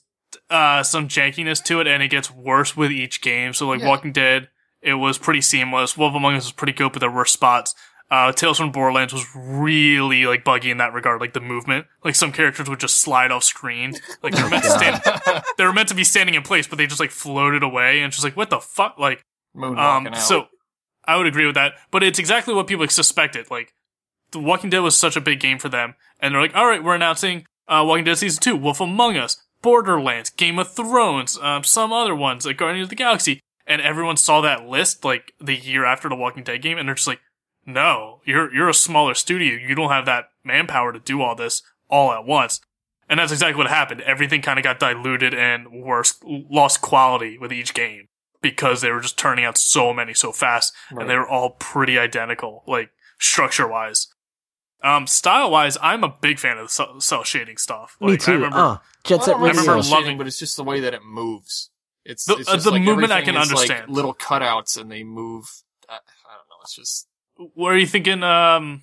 [0.50, 3.52] uh, some jankiness to it, and it gets worse with each game.
[3.52, 3.88] So, like Yeah.
[3.88, 4.48] Walking Dead,
[4.82, 5.96] it was pretty seamless.
[5.96, 7.74] Wolf Among Us was pretty good, but there were spots.
[8.10, 11.86] Uh, Tales from Borderlands was really like buggy in that regard, like the movement.
[12.04, 13.94] Like some characters would just slide off screen.
[14.22, 15.02] Like they're meant to stand,
[15.58, 18.12] they were meant to be standing in place, but they just like floated away, and
[18.12, 19.24] just like what the fuck, like
[19.56, 20.18] Moonwalking um, out.
[20.18, 20.48] so
[21.06, 23.50] I would agree with that, but it's exactly what people suspected.
[23.50, 23.74] Like,
[24.32, 26.82] The Walking Dead was such a big game for them, and they're like, "All right,
[26.82, 31.64] we're announcing uh, Walking Dead season two, Wolf Among Us, Borderlands, Game of Thrones, um,
[31.64, 35.56] some other ones like Guardians of the Galaxy," and everyone saw that list like the
[35.56, 37.20] year after the Walking Dead game, and they're just like,
[37.66, 39.54] "No, you're you're a smaller studio.
[39.54, 42.60] You don't have that manpower to do all this all at once."
[43.08, 44.00] And that's exactly what happened.
[44.02, 48.08] Everything kind of got diluted and worse, lost quality with each game
[48.40, 51.02] because they were just turning out so many so fast Right.
[51.02, 54.08] and they were all pretty identical, like structure wise.
[54.82, 57.96] Um, style wise, I'm a big fan of the cell, cell shading stuff.
[58.00, 58.32] Like, Me I too.
[58.32, 59.62] remember, oh, Jet Well, Set I remember Radio.
[59.70, 61.70] remember shading, loving- but it's just the way that it moves.
[62.04, 63.90] It's, The- it's uh, the like movement I can is, like, understand.
[63.90, 65.46] little cutouts and they move.
[65.88, 66.56] I, I don't know.
[66.62, 67.06] It's just
[67.36, 68.22] what are you thinking?
[68.22, 68.82] Um,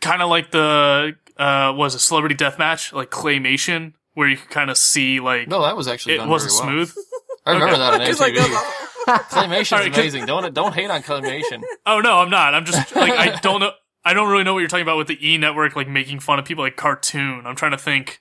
[0.00, 4.70] kind of like the uh, was a celebrity deathmatch, like claymation, where you could kind
[4.70, 5.62] of see like no.
[5.62, 6.86] That was actually it done wasn't very well.
[6.86, 7.04] smooth.
[7.46, 7.80] I remember Okay.
[7.80, 8.78] that on It's like MTV.
[9.30, 10.26] Claymation's Alright, 'cause- amazing.
[10.26, 11.62] Don't don't hate on claymation.
[11.86, 12.54] Oh no, I'm not.
[12.54, 13.72] I'm just like I don't know.
[14.04, 16.38] I don't really know what you're talking about with the E network, like making fun
[16.38, 17.42] of people like cartoon.
[17.46, 18.20] I'm trying to think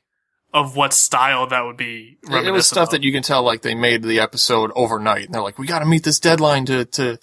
[0.53, 2.17] of what style that would be.
[2.24, 2.91] It, it was stuff of.
[2.91, 5.80] that you can tell like they made the episode overnight, and they're like, "We got
[5.80, 7.19] to meet this deadline to to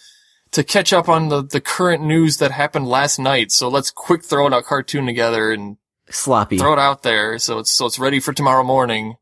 [0.52, 3.52] to catch up on the the current news that happened last night.
[3.52, 5.76] So let's quick throw a cartoon together and
[6.10, 6.58] Sloppy.
[6.58, 9.16] throw it out there, so it's so it's ready for tomorrow morning."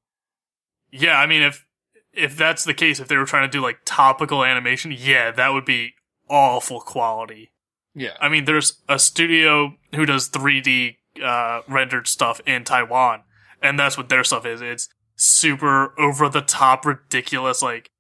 [0.91, 1.67] Yeah, I mean, if
[2.13, 5.53] if that's the case, if they were trying to do like topical animation, yeah, that
[5.53, 5.95] would be
[6.29, 7.53] awful quality.
[7.95, 13.23] Yeah, I mean, there's a studio who does 3D uh, rendered stuff in Taiwan,
[13.63, 14.61] and that's what their stuff is.
[14.61, 17.91] It's super over the top, ridiculous, like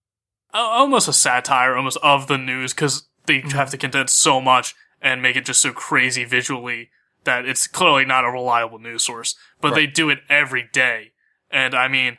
[0.52, 5.22] almost a satire, almost of the news, because they have to condense so much and
[5.22, 6.90] make it just so crazy visually
[7.24, 9.34] that it's clearly not a reliable news source.
[9.60, 11.12] But they do it every day,
[11.50, 12.18] and I mean,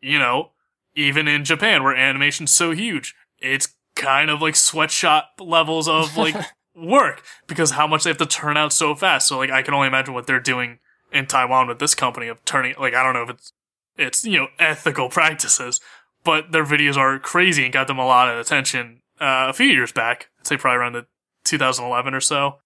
[0.00, 0.50] you know,
[0.94, 6.36] even in Japan where animation's so huge, it's kind of like sweatshop levels of like
[6.76, 9.28] work because how much they have to turn out so fast.
[9.28, 10.78] So like I can only imagine what they're doing
[11.12, 13.52] in Taiwan with this company of turning like I don't know if it's
[13.96, 15.80] it's you know ethical practices,
[16.24, 19.66] but their videos are crazy and got them a lot of attention uh, a few
[19.66, 20.28] years back.
[20.44, 21.06] I'd say probably around the
[21.44, 22.58] 2011 or so.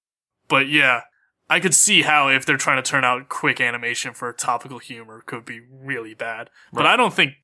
[0.48, 1.02] But yeah,
[1.48, 5.22] I could see how if they're trying to turn out quick animation for topical humor
[5.24, 6.50] could be really bad.
[6.72, 7.34] But I don't think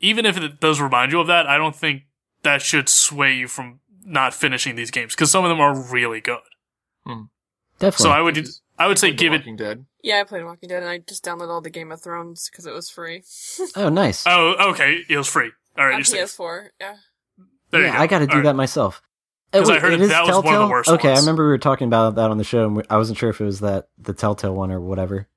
[0.00, 2.04] even if it does remind you of that, I don't think
[2.42, 6.20] that should sway you from not finishing these games because some of them are really
[6.20, 6.40] good.
[7.04, 7.24] Hmm.
[7.78, 8.04] Definitely.
[8.04, 9.56] So I would I would say Like The give it.
[9.56, 9.84] Dead.
[10.02, 12.66] Yeah, I played Walking Dead and I just downloaded all the Game of Thrones because
[12.66, 13.22] it was free
[13.76, 14.24] oh, nice.
[14.26, 15.50] Oh, okay, it was free.
[15.76, 16.36] All right, on you're safe.
[16.36, 16.68] PS4.
[16.80, 16.96] Yeah.
[17.70, 18.02] There you yeah, go.
[18.02, 18.44] I got to do All right.
[18.44, 19.02] that myself.
[19.54, 20.68] Oh, I heard that was one of the Telltale?
[20.70, 22.96] worst Okay, I remember we were talking about that on the show, and we- I
[22.96, 25.28] wasn't sure if it was that the Telltale one or whatever.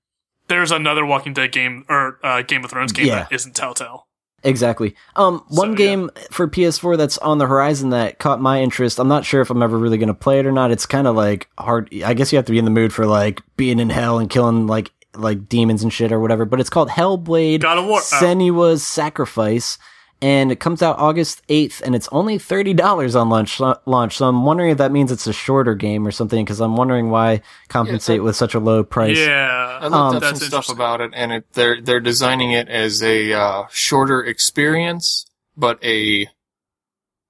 [0.48, 3.24] There's another Walking Dead game or uh, Game of Thrones game Yeah.
[3.24, 4.08] that isn't Telltale.
[4.44, 4.96] Exactly.
[5.16, 9.00] Um, one So, game for PS4 that's on the horizon that caught my interest.
[9.00, 10.70] I'm not sure if I'm ever really going to play it or not.
[10.70, 11.90] It's kind of like hard.
[12.06, 14.30] I guess you have to be in the mood for like being in hell and
[14.30, 16.46] killing like like demons and shit or whatever.
[16.46, 18.00] But it's called Hellblade: God of War.
[18.02, 19.80] oh, Senua's Sacrifice,
[20.22, 23.60] and it comes out August 8th, and it's only thirty dollars on launch.
[23.60, 24.18] Launch.
[24.18, 26.44] So I'm wondering if that means it's a shorter game or something.
[26.44, 29.18] Because I'm wondering why compensate with such a low price.
[29.18, 32.70] yeah, I looked Um, up some stuff about it, and it, they're they're designing it
[32.70, 35.26] as a uh, shorter experience,
[35.58, 36.28] but a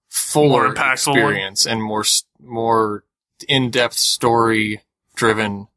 [0.10, 1.18] fuller More impactful one.
[1.18, 2.04] experience and more
[2.40, 3.04] more
[3.48, 4.82] in depth story
[5.16, 5.68] driven.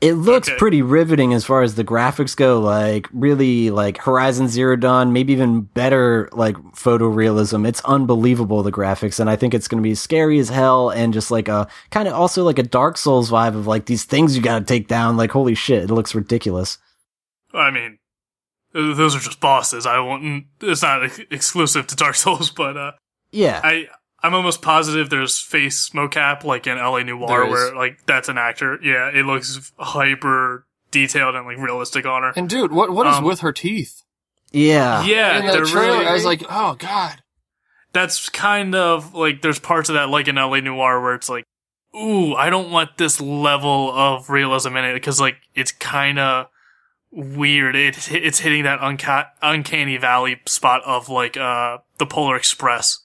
[0.00, 0.58] It looks Okay.
[0.58, 5.32] pretty riveting as far as the graphics go, like really like Horizon Zero Dawn, maybe
[5.32, 7.66] even better like photorealism.
[7.66, 11.14] It's unbelievable the graphics and I think it's going to be scary as hell and
[11.14, 14.36] just like a kind of also like a Dark Souls vibe of like these things
[14.36, 16.76] you got to take down like holy shit, it looks ridiculous.
[17.54, 17.98] I mean,
[18.74, 19.86] those are just bosses.
[19.86, 20.46] I won't.
[20.60, 22.92] It's not exclusive to Dark Souls, but uh,
[23.32, 23.60] Yeah.
[23.64, 23.86] I
[24.24, 27.04] I'm almost positive there's face mocap like in L.A.
[27.04, 27.50] Noire There is.
[27.50, 28.78] where like that's an actor.
[28.82, 32.32] Yeah, it looks hyper detailed and like realistic on her.
[32.34, 34.02] And dude, what what is Um, with her teeth?
[34.50, 35.04] yeah.
[35.04, 36.06] yeah, in they're that trailer, really.
[36.06, 37.16] I was like, oh god.
[37.92, 40.60] that's kind of like there's parts of that like in L.A.
[40.60, 41.44] Noire where it's like,
[41.94, 46.46] ooh, I don't want this level of realism in it because like it's kind of
[47.10, 47.76] weird.
[47.76, 52.98] It it's hitting that unca- uncanny valley spot of like uh the Polar Express,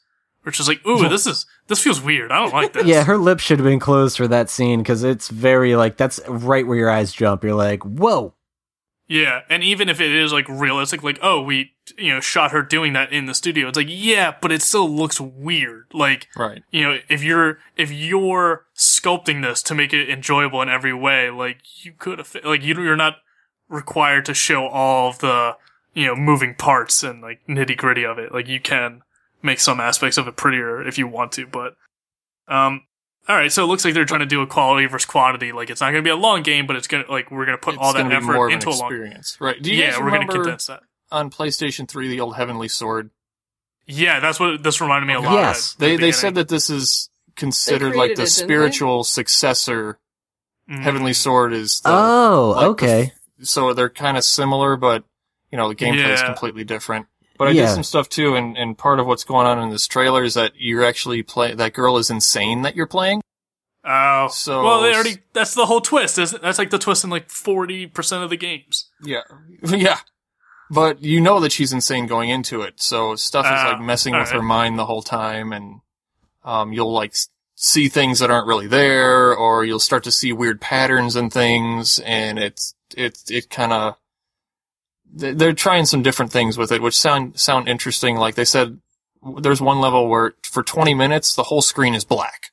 [0.44, 2.32] which is like, ooh, this is this feels weird.
[2.32, 2.86] I don't like this.
[2.88, 6.20] Yeah, her lips should have been closed for that scene because it's very like that's
[6.28, 7.44] right where your eyes jump.
[7.44, 8.34] You're like, whoa.
[9.12, 12.62] Yeah, and even if it is like realistic, like oh, we you know shot her
[12.62, 15.86] doing that in the studio, it's like yeah, but it still looks weird.
[15.94, 16.64] Like Right.
[16.70, 21.32] you know, if you're if you're sculpting this to make it enjoyable in every way,
[21.32, 23.16] like you could have like you you're not
[23.68, 25.58] required to show all of the
[25.96, 28.32] you know moving parts and like nitty gritty of it.
[28.32, 29.02] Like you can
[29.42, 31.76] make some aspects of it prettier if you want to, but
[32.48, 32.84] um.
[33.28, 35.52] All right, so it looks like they're trying to do a quality versus quantity.
[35.52, 37.58] Like it's not going to be a long game, but it's gonna like we're going
[37.58, 38.80] to put It's all that effort more of an into a long.
[38.92, 39.38] experience.
[39.40, 39.62] Right.
[39.62, 40.82] Do you Yeah, guys we're going to condense that.
[41.12, 43.12] on PlayStation 3 the old Heavenly Sword?
[43.86, 45.34] Yeah, that's what this reminded me a lot.
[45.34, 45.74] Yes.
[45.76, 45.76] of.
[45.76, 50.00] at the They they said that this is considered like the it, spiritual successor.
[50.68, 50.82] Mm.
[50.82, 53.14] Heavenly Sword is the, oh, like the okay.
[53.42, 55.04] so they're kind of similar, but
[55.52, 57.06] you know the gameplay is completely different.
[57.40, 57.66] But I Yeah.
[57.66, 60.36] did some stuff too, and, and part of what's going on in this trailer is
[60.36, 63.22] that you're actually play that girl is insane that you're playing.
[63.86, 65.20] Oh, So- well, they already.
[65.34, 66.20] That's the whole twist.
[66.20, 68.90] Isn't that's like the twist in like forty percent of the games.
[69.02, 69.22] Yeah,
[69.64, 70.00] yeah.
[70.70, 74.14] But you know that she's insane going into it, so stuff is Ah, like messing
[74.14, 74.36] with alright.
[74.36, 75.80] her mind the whole time, and
[76.44, 77.16] um, you'll like
[77.56, 82.00] see things that aren't really there, or you'll start to see weird patterns and things,
[82.00, 83.96] and it's it it kind of
[85.14, 88.16] they're trying some different things with it, which sound sound interesting.
[88.18, 88.80] Like they said,
[89.42, 92.52] there's one level where for 20 minutes the whole screen is black,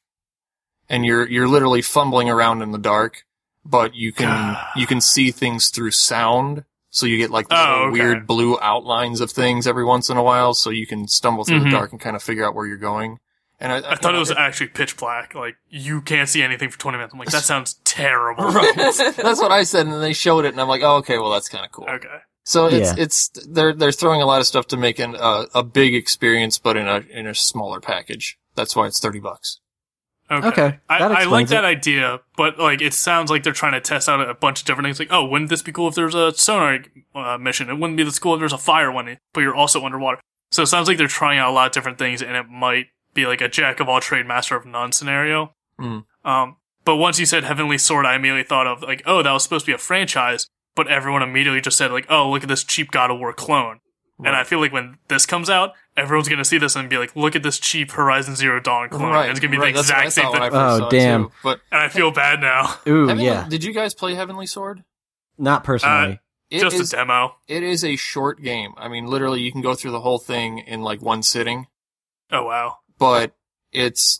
[0.88, 3.24] and you're you're literally fumbling around in the dark,
[3.64, 4.66] but you can God.
[4.76, 6.64] you can see things through sound.
[6.90, 7.92] So you get like Oh, okay.
[8.00, 11.60] weird blue outlines of things every once in a while, so you can stumble through
[11.60, 11.64] Mhm.
[11.64, 13.18] the dark and kind of figure out where you're going.
[13.60, 15.34] And I, I thought it was actually pitch black.
[15.34, 17.12] Like you can't see anything for 20 minutes.
[17.12, 18.44] I'm like, that sounds terrible.
[18.44, 18.74] right.
[18.76, 21.30] That's what I said, and then they showed it, and I'm like, oh, okay, well,
[21.30, 21.86] that's kind of cool.
[21.88, 22.08] Okay.
[22.46, 23.02] So it's Yeah.
[23.02, 26.58] it's they're they're throwing a lot of stuff to make an, uh, a big experience,
[26.58, 28.38] but in a in a smaller package.
[28.54, 29.58] That's why it's thirty bucks.
[30.30, 30.48] Okay.
[30.48, 33.80] Okay, I, I like explains that idea, but like it sounds like they're trying to
[33.80, 35.00] test out a bunch of different things.
[35.00, 36.84] Like, oh, wouldn't this be cool if there's a sonar
[37.16, 37.68] uh, mission?
[37.68, 40.20] It wouldn't be this cool if there's a fire one, but you're also underwater.
[40.52, 42.86] So it sounds like they're trying out a lot of different things, and it might
[43.12, 45.52] be like a jack of all trade, master of none scenario.
[45.78, 45.98] Hmm.
[46.24, 49.42] Um, but once you said Heavenly Sword, I immediately thought of like, oh, that was
[49.42, 52.62] supposed to be a franchise, but everyone immediately just said like, oh, look at this
[52.62, 53.80] cheap God of War clone.
[54.18, 57.14] And I feel like when this comes out, everyone's gonna see this and be like,
[57.14, 59.90] "Look at this cheap Horizon Zero Dawn clone." And it's gonna be right, the that's
[59.90, 60.50] what I exact same thing.
[60.54, 61.24] Oh, damn.
[61.24, 61.32] too.
[61.42, 62.76] But And I feel bad now.
[62.88, 63.46] Ooh, Heavenly- yeah.
[63.46, 64.84] did you guys play Heavenly Sword?
[65.36, 66.14] Not personally.
[66.14, 66.16] Uh,
[66.48, 67.36] it Just is- a demo.
[67.46, 68.72] It is a short game.
[68.78, 71.66] I mean, literally, you can go through the whole thing in like one sitting.
[72.32, 72.78] Oh wow.
[72.98, 73.34] But
[73.70, 74.18] it's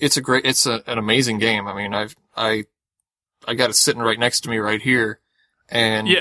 [0.00, 1.68] it's a great, it's a, an amazing game.
[1.68, 2.64] I mean, I've I
[3.46, 5.20] I got it sitting right next to me right here,
[5.72, 6.20] and Yeah.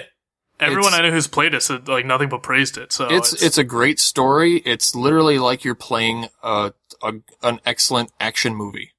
[0.60, 2.92] Everyone I know who's played it said like nothing but praised it.
[2.92, 4.58] So it's it's a great story.
[4.58, 8.92] It's literally like you're playing a, a an excellent action movie.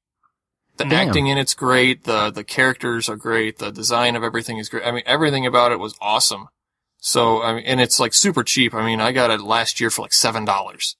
[0.76, 1.08] The Damn.
[1.08, 2.02] acting in it's great.
[2.02, 3.58] The the characters are great.
[3.58, 4.84] The design of everything is great.
[4.84, 6.48] I mean, everything about it was awesome.
[6.98, 8.74] So I mean, and it's like super cheap.
[8.74, 10.96] I mean, I got it last year for like seven dollars.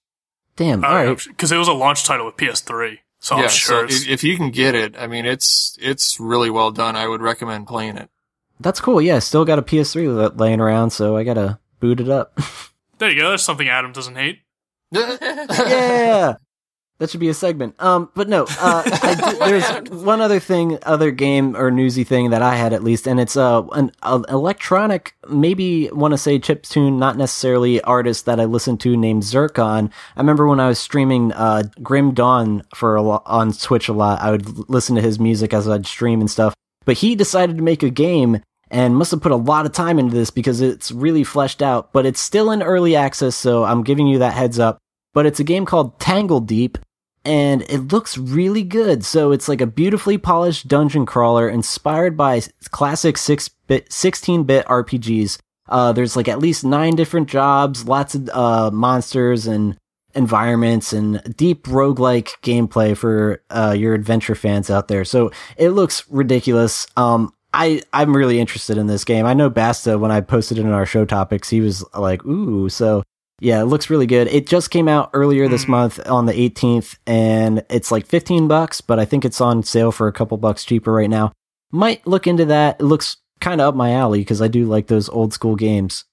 [0.55, 0.85] Damn.
[0.85, 1.19] All right.
[1.27, 2.99] because it was a launch title with PS3.
[3.19, 6.21] So I'm yeah, sure so if, if you can get it, I mean, it's it's
[6.21, 6.95] really well done.
[6.95, 8.11] I would recommend playing it.
[8.63, 9.01] That's cool.
[9.01, 12.39] Yeah, still got a PS3 laying around, so I gotta boot it up.
[12.99, 13.31] there you go.
[13.31, 14.41] That's something Adam doesn't hate.
[14.93, 16.35] yeah.
[16.99, 17.75] That should be a segment.
[17.83, 19.41] Um, but no, uh, I did,
[19.91, 23.19] there's one other thing, other game or newsy thing that I had at least, and
[23.19, 28.39] it's uh, an uh, electronic, maybe want to say chip tune, not necessarily artist that
[28.39, 29.91] I listened to named Zircon.
[30.15, 33.93] I remember when I was streaming uh, Grim Dawn for a lo- on Twitch a
[33.93, 36.55] lot, I would listen to his music as I'd stream and stuff.
[36.85, 38.43] But he decided to make a game
[38.73, 41.93] and must have put a lot of time into this because it's really fleshed out.
[41.93, 44.79] But it's still in early access, so I'm giving you that heads up
[45.13, 46.77] but it's a game called Tangledeep,
[47.25, 49.05] and it looks really good.
[49.05, 55.39] So it's like a beautifully polished dungeon crawler inspired by classic 6-bit, 16-bit RPGs.
[55.69, 59.77] Uh, there's like at least nine different jobs, lots of uh, monsters and
[60.15, 65.05] environments, and deep roguelike gameplay for uh, your adventure fans out there.
[65.05, 66.87] So it looks ridiculous.
[66.97, 69.27] Um, I, I'm really interested in this game.
[69.27, 72.69] I know Basta, when I posted it in our show topics, he was like, ooh,
[72.69, 73.03] so
[73.41, 74.29] yeah, it looks really good.
[74.29, 75.69] It just came out earlier this Mm.
[75.69, 79.93] month on the 18th, and it's like 15 bucks, but I think it's on sale
[79.93, 81.33] for a couple bucks cheaper right now.
[81.71, 82.81] Might look into that.
[82.81, 86.05] It looks kind of up my alley because I do like those old school games.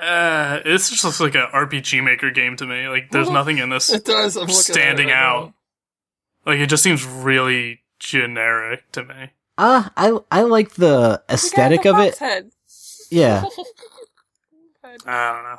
[0.00, 2.88] Uh, this just looks like an RPG Maker game to me.
[2.88, 4.36] Like, there's Well, nothing in this It does.
[4.36, 5.44] I'm looking at it standing right out.
[5.46, 6.52] now.
[6.52, 9.30] Like, it just seems really generic to me.
[9.62, 12.16] Ah, I I like the aesthetic of it.
[12.16, 12.50] Head.
[13.10, 13.44] Yeah,
[14.84, 14.88] I
[15.32, 15.58] don't know.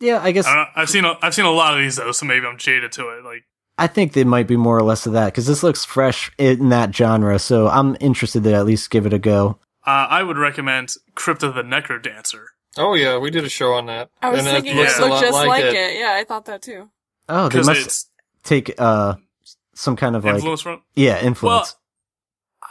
[0.00, 0.20] yeah.
[0.22, 0.68] I guess I don't know.
[0.76, 3.08] I've seen a, I've seen a lot of these though, so maybe I'm jaded to
[3.10, 3.24] it.
[3.24, 3.44] Like,
[3.78, 6.68] I think they might be more or less of that because this looks fresh in
[6.70, 7.38] that genre.
[7.38, 9.58] So I'm interested to at least give it a go.
[9.86, 12.44] uh, I would recommend Crypt of the NecroDancer.
[12.76, 14.10] Oh yeah, we did a show on that.
[14.22, 15.74] I was and thinking it it looks a looked lot just like, like it.
[15.74, 16.00] it.
[16.00, 16.90] Yeah, I thought that too.
[17.28, 18.10] Oh, they because must it's
[18.42, 19.14] take uh
[19.74, 20.82] some kind of like influence from.
[20.94, 21.76] yeah influence.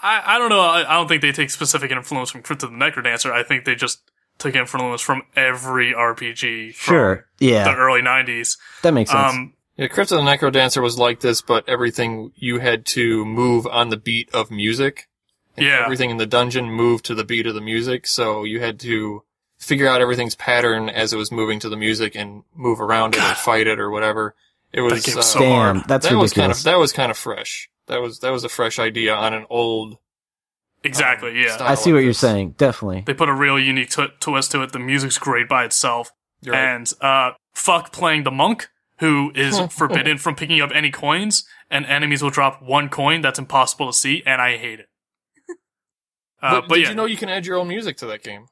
[0.01, 0.59] I, I don't know.
[0.61, 3.31] I, I don't think they take specific influence from Crypt of the NecroDancer.
[3.31, 4.01] I think they just
[4.37, 6.75] took influence from every RPG.
[6.75, 8.57] From sure, yeah, The early '90s.
[8.83, 9.33] that makes sense.
[9.33, 13.65] Um, Yeah, Crypt of the NecroDancer was like this, but everything you had to move
[13.67, 15.07] on the beat of music.
[15.55, 15.81] And Yeah.
[15.85, 19.23] Everything in the dungeon moved to the beat of the music, so you had to
[19.57, 23.21] figure out everything's pattern as it was moving to the music and move around it
[23.21, 24.35] or fight it or whatever.
[24.73, 25.87] It was, game uh, was so Damn, hard.
[25.87, 27.69] that's that was kind of that was kind of fresh.
[27.87, 29.97] That was that was a fresh idea on an old.
[30.83, 31.31] exactly.
[31.31, 31.55] um, yeah.
[31.55, 32.55] style I see like what you're saying.
[32.57, 33.03] Definitely.
[33.05, 34.73] They put a real unique tw- twist to it.
[34.73, 36.11] The music's great by itself.
[36.45, 36.57] Right.
[36.57, 41.85] And uh, fuck playing the monk, who is forbidden from picking up any coins, and
[41.85, 44.87] enemies will drop one coin that's impossible to see, and I hate it.
[46.39, 48.21] Uh, but but did yeah, you know you can add your own music to that
[48.21, 48.45] game?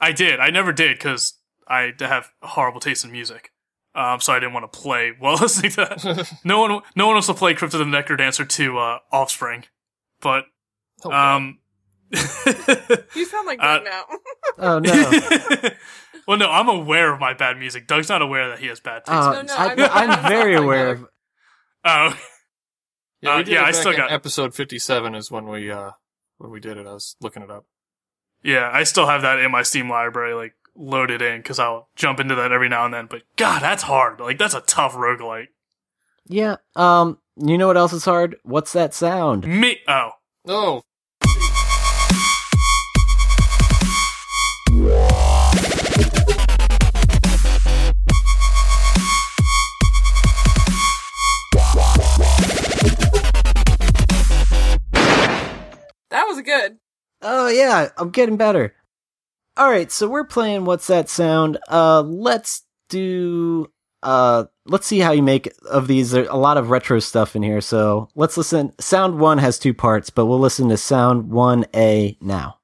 [0.00, 0.38] I did.
[0.38, 1.34] I never did because
[1.66, 3.50] I have horrible taste in music.
[3.94, 6.32] Um, so I didn't want to play while listening to that.
[6.44, 9.64] no one, no one wants to play Crypt of the NecroDancer to uh, Offspring,
[10.20, 10.44] but
[11.02, 11.58] Oh, um,
[12.12, 14.04] You sound like Uh, Doug now.
[14.58, 15.10] Oh no.
[16.28, 17.86] well, no, I'm aware of my bad music.
[17.86, 19.10] Doug's not aware that he has bad taste.
[19.16, 21.06] Uh, No, no, I, I'm- I'm very aware of.
[21.84, 22.18] oh,
[23.22, 25.92] yeah, we uh, yeah, it I still in got- episode fifty-seven is when we uh
[26.38, 26.86] when we did it.
[26.86, 27.64] I was looking it up.
[28.42, 32.20] Yeah, I still have that in my Steam library, like loaded in, because I'll jump
[32.20, 33.06] into that every now and then.
[33.06, 34.20] But God, that's hard.
[34.20, 35.48] Like that's a tough roguelike.
[36.26, 36.56] Yeah.
[36.76, 37.18] Um.
[37.36, 38.36] You know what else is hard?
[38.42, 39.46] What's that sound?
[39.46, 39.78] Me.
[39.88, 40.10] Oh,
[40.46, 40.82] Oh,
[56.10, 56.78] That was good.
[57.22, 58.74] Oh yeah, I'm getting better.
[59.56, 61.58] All right, so we're playing what's that sound?
[61.68, 63.70] Uh let's do
[64.02, 67.42] uh let's see how you make of these There's a lot of retro stuff in
[67.42, 67.60] here.
[67.60, 68.72] So, let's listen.
[68.80, 72.56] Sound 1 has two parts, but we'll listen to sound 1A now.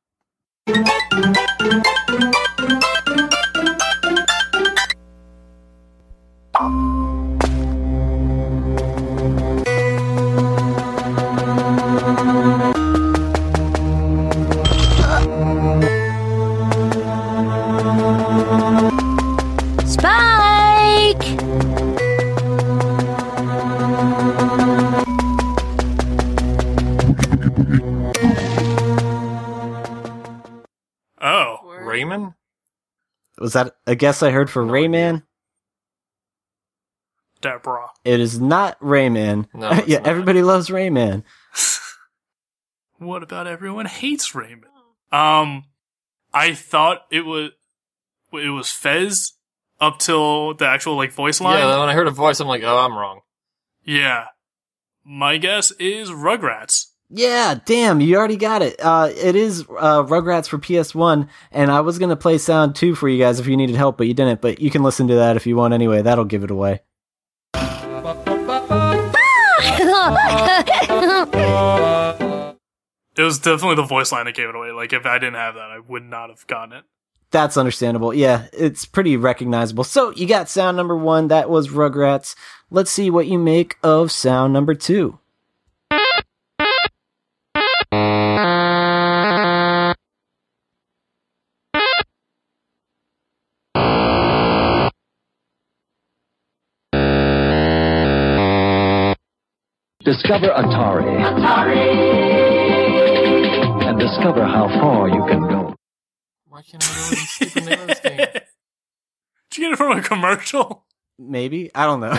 [32.05, 32.11] Word.
[32.11, 32.35] Raymond?
[33.39, 35.23] Was that a guess I heard for No Rayman?
[37.41, 37.91] Deborah.
[38.05, 39.47] It is not Rayman.
[39.53, 40.07] No, it's yeah, not.
[40.07, 41.23] everybody loves Rayman.
[42.99, 44.65] What about everyone hates Rayman?
[45.13, 45.65] Um,
[46.33, 47.51] I thought it was
[48.33, 49.35] it was Fez
[49.81, 51.59] up till the actual like voice line.
[51.59, 53.21] Yeah, when I heard a voice, I'm like, oh, I'm wrong.
[53.85, 54.27] Yeah.
[55.05, 56.87] My guess is Rugrats.
[57.09, 58.81] Yeah, damn, you already got it.
[58.81, 63.09] Uh, it is uh, Rugrats for PS1, and I was gonna play Sound 2 for
[63.09, 64.41] you guys if you needed help, but you didn't.
[64.41, 66.03] But you can listen to that if you want anyway.
[66.03, 66.81] That'll give it away.
[73.19, 74.73] It was definitely the voice line that gave it away.
[74.73, 76.85] Like if I didn't have that, I would not have gotten it.
[77.31, 78.13] That's understandable.
[78.13, 79.85] Yeah, it's pretty recognizable.
[79.85, 81.29] So you got sound number one.
[81.29, 82.37] That was Rugrats.
[82.71, 85.19] Let's see what you make of sound number two.
[100.07, 101.17] Discover Atari.
[103.87, 105.75] And discover how far you can go.
[106.49, 108.17] Why can't I remember the stupid name of this game?
[108.17, 110.85] Did you get it from a commercial?
[111.19, 112.17] Maybe I don't know.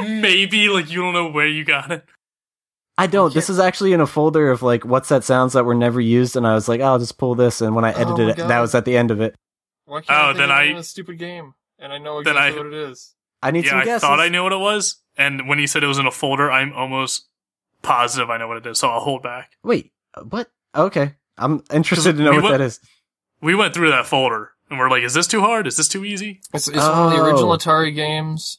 [0.20, 2.04] Maybe like you don't know where you got it.
[2.98, 3.32] I don't.
[3.32, 6.34] This is actually in a folder of like what's that sounds that were never used,
[6.36, 7.60] and I was like, oh, I'll just pull this.
[7.60, 8.48] And when I Oh edited my it, God.
[8.50, 9.36] that was at the end of it.
[9.84, 11.54] Why can't Oh, I think then of the I- name of this stupid game?
[11.78, 13.12] And I know exactly I- what it is.
[13.42, 15.82] I need yeah, some I thought I knew what it was, and when he said
[15.82, 17.26] it was in a folder, I'm almost
[17.82, 18.78] positive I know what it is.
[18.78, 19.52] So I'll hold back.
[19.62, 19.92] Wait,
[20.30, 20.50] what?
[20.74, 22.80] Okay, I'm interested to know we what went- that is.
[23.42, 25.66] We went through that folder, and we're like, "Is this too hard?
[25.66, 27.56] Is this too easy?" It's, it's one of the original Oh.
[27.56, 28.58] Atari games.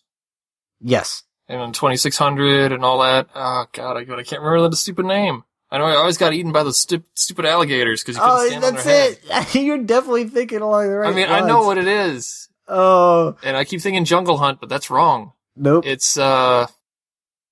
[0.80, 1.24] Yes.
[1.50, 3.28] And on 2600 and all that.
[3.34, 5.44] Oh, God, I, but I can't remember the stupid name.
[5.72, 8.48] I know I always got eaten by the stu- stupid alligators because you couldn't Oh,
[8.48, 9.48] stand on that's their head.
[9.56, 9.56] it.
[9.64, 11.10] You're definitely thinking along the right.
[11.12, 12.50] I mean, I know what it is.
[12.68, 15.34] Oh And I keep thinking Jungle Hunt, but that's wrong.
[15.56, 15.86] nope.
[15.86, 16.68] It's, uh,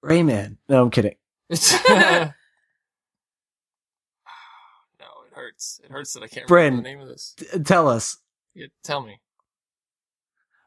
[0.04, 0.58] Rayman.
[0.70, 1.16] No, I'm kidding.
[1.50, 2.32] it's, no,
[5.28, 5.80] it hurts.
[5.84, 6.78] It hurts that I can't Bryn.
[6.78, 7.34] remember the name of this.
[7.38, 8.18] T- tell us.
[8.54, 9.20] Yeah, tell me.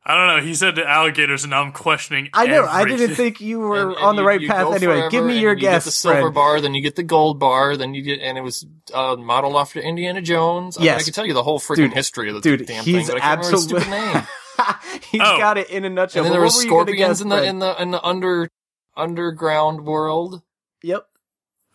[0.04, 0.42] I don't know.
[0.46, 2.30] He said the alligators, and now I'm questioning.
[2.32, 2.64] I know.
[2.64, 4.72] I didn't think you were And- and on the you- right you path.
[4.74, 6.34] Anyway, give me and your you guess, get the silver friend.
[6.34, 9.56] bar, then you get the gold bar, then you get, and it was uh, modeled
[9.56, 10.78] after Indiana Jones.
[10.78, 11.00] I, mean, Yes.
[11.02, 13.16] I can tell you the whole freaking history of the Dude, damn he's thing, but
[13.16, 13.80] I can't remember the absolutely.
[13.82, 14.26] stupid name.
[15.10, 15.38] he's Oh.
[15.38, 16.24] got it in a nutshell.
[16.24, 18.48] and then But there were scorpions in the in the in the under
[18.96, 20.42] underground world.
[20.82, 21.06] Yep.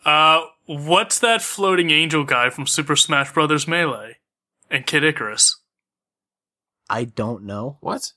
[0.04, 4.18] Uh, what's that floating angel guy from Super Smash Brothers Melee
[4.70, 5.60] and Kid Icarus?
[6.90, 7.78] I don't know.
[7.80, 8.12] What?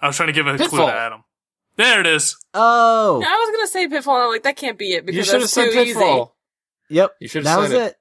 [0.00, 1.24] I was trying to give a clue to Adam.
[1.76, 2.36] There it is.
[2.54, 3.20] Oh.
[3.20, 4.16] Yeah, I was gonna say Pitfall.
[4.16, 6.36] I'm like, that can't be it because You because should have that's said too Pitfall.
[6.90, 7.10] Yep.
[7.20, 7.96] You should have was said it.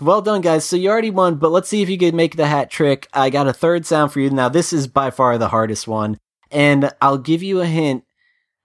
[0.00, 0.64] Well done, guys.
[0.64, 3.08] So you already won, but let's see if you can make the hat trick.
[3.12, 4.30] I got a third sound for you.
[4.30, 6.18] Now, this is by far the hardest one,
[6.50, 8.04] and I'll give you a hint.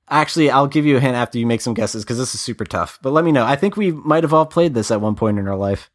[0.10, 2.66] Actually, I'll give you a hint after you make some guesses because this is super
[2.66, 3.00] tough.
[3.02, 3.46] But let me know.
[3.46, 5.91] I think we might have all played this at one point in our life.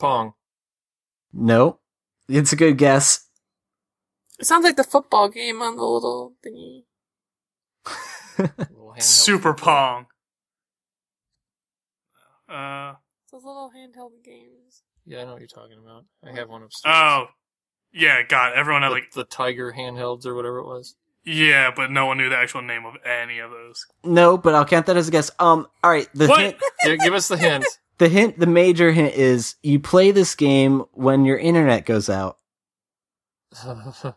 [0.00, 0.32] Pong.
[1.32, 1.78] No,
[2.28, 3.28] it's a good guess.
[4.40, 6.84] It sounds like the football game on the little thingy.
[8.38, 9.52] Little Super.
[9.54, 10.06] Pong.
[12.48, 12.94] Uh,
[13.30, 14.82] Those little handheld games.
[15.06, 16.04] Yeah, I know what you're talking about.
[16.26, 16.94] I have one upstairs.
[16.96, 17.26] Oh,
[17.92, 20.96] yeah, God, everyone had the, like, the Tiger handhelds or whatever it was.
[21.24, 23.86] yeah, but no one knew the actual name of any of those.
[24.04, 25.30] No, but I'll count that as a guess.
[25.38, 26.08] Um, all right.
[26.14, 26.40] The What?
[26.40, 27.64] hint, Give, give us the hint.
[28.00, 32.38] The hint, the major hint is you play this game when your internet goes out.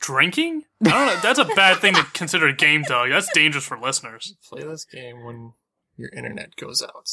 [0.00, 0.64] Drinking?
[0.86, 1.20] I don't know.
[1.22, 3.08] That's a bad thing to consider a game, dog.
[3.08, 4.36] That's dangerous for listeners.
[4.46, 5.54] Play this game when
[5.96, 7.08] your internet goes out.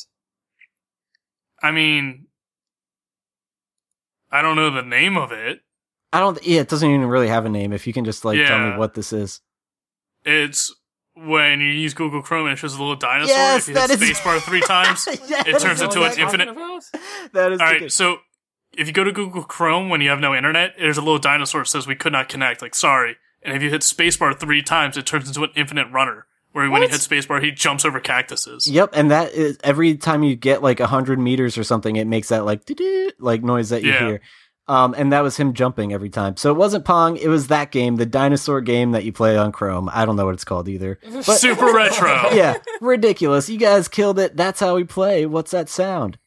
[1.63, 2.27] I mean,
[4.29, 5.61] I don't know the name of it.
[6.11, 6.45] I don't.
[6.45, 7.71] Yeah, it doesn't even really have a name.
[7.71, 9.39] If you can just like tell me what this is.
[10.25, 10.75] It's
[11.15, 13.35] when you use Google Chrome and it shows a little dinosaur.
[13.35, 15.07] Yes, if you hit spacebar three times.
[15.27, 16.81] Yes, turns into an infinite- talking?
[17.33, 18.17] That is All the right, good- so
[18.77, 21.61] if you go to Google Chrome when you have no internet, there's a little dinosaur
[21.61, 22.61] that says we could not connect.
[22.61, 23.15] Like, sorry.
[23.41, 26.25] And if you hit spacebar three times, it turns into an infinite runner.
[26.51, 28.65] Where when you hit spacebar, he jumps over cactuses.
[28.65, 32.07] Yep, and that is every time you get like a hundred meters or something, it
[32.07, 33.99] makes that like doo-doo, like noise that you Yeah.
[34.07, 34.21] hear.
[34.67, 36.37] Um, and that was him jumping every time.
[36.37, 39.51] So it wasn't Pong, it was that game, the dinosaur game that you play on
[39.51, 39.89] Chrome.
[39.93, 40.99] I don't know what it's called either.
[41.03, 42.09] But Super retro.
[42.33, 43.47] yeah, ridiculous.
[43.49, 44.35] You guys killed it.
[44.35, 45.25] That's how we play.
[45.25, 46.17] What's that sound?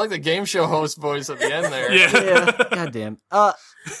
[0.00, 1.92] Like the game show host voice at the end there.
[1.92, 2.10] yeah.
[2.12, 3.18] Yeah, goddamn.
[3.30, 3.52] Uh,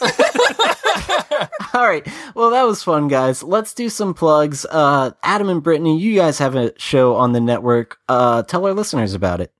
[1.74, 2.06] all right.
[2.34, 3.42] Well, that was fun, guys.
[3.42, 4.64] Let's do some plugs.
[4.66, 7.98] Uh, Adam and Brittany, you guys have a show on the network.
[8.08, 9.52] Uh, tell our listeners about it.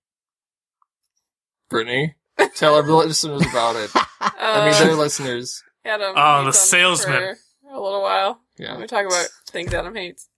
[1.69, 2.17] Brittany,
[2.57, 3.91] tell our listeners about it.
[4.21, 5.63] I mean, Uh, they're listeners.
[5.85, 7.37] Adam Oh, the salesman.
[7.63, 8.41] For a little while.
[8.59, 8.73] Yeah.
[8.73, 10.29] Let me talk about things Adam hates.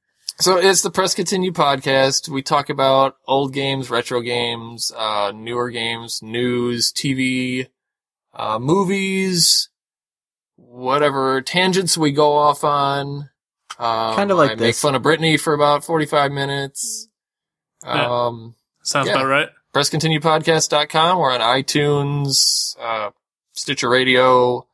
[0.43, 2.29] So it's the Press Continue podcast.
[2.29, 7.69] We talk about old games, retro games, uh, newer games, news, TV,
[8.35, 9.69] uh, movies,
[10.57, 13.31] whatever tangents we go off on.
[13.79, 17.07] Um, Kinda like I make fun of Brittany for about 45 minutes.
[17.85, 18.27] Yeah.
[18.27, 19.13] Um, Sounds Yeah.
[19.13, 19.49] about right.
[19.73, 21.19] PressContinuePodcast.com.
[21.21, 23.11] We're on iTunes, uh,
[23.53, 24.67] Stitcher Radio,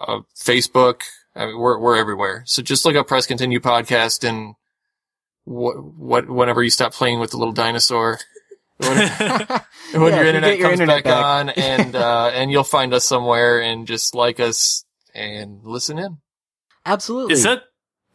[0.00, 1.02] uh, Facebook.
[1.36, 2.44] I mean, we're, we're everywhere.
[2.46, 4.54] So just look up Press Continue Podcast and
[5.44, 8.18] what, what, whenever you stop playing with the little dinosaur,
[8.78, 9.50] when, when Yeah,
[9.92, 11.24] your if you internet your comes internet back, back.
[11.24, 14.84] on and, uh, and you'll find us somewhere and just like us
[15.14, 16.18] and listen in.
[16.86, 17.32] Absolutely.
[17.34, 17.62] Is that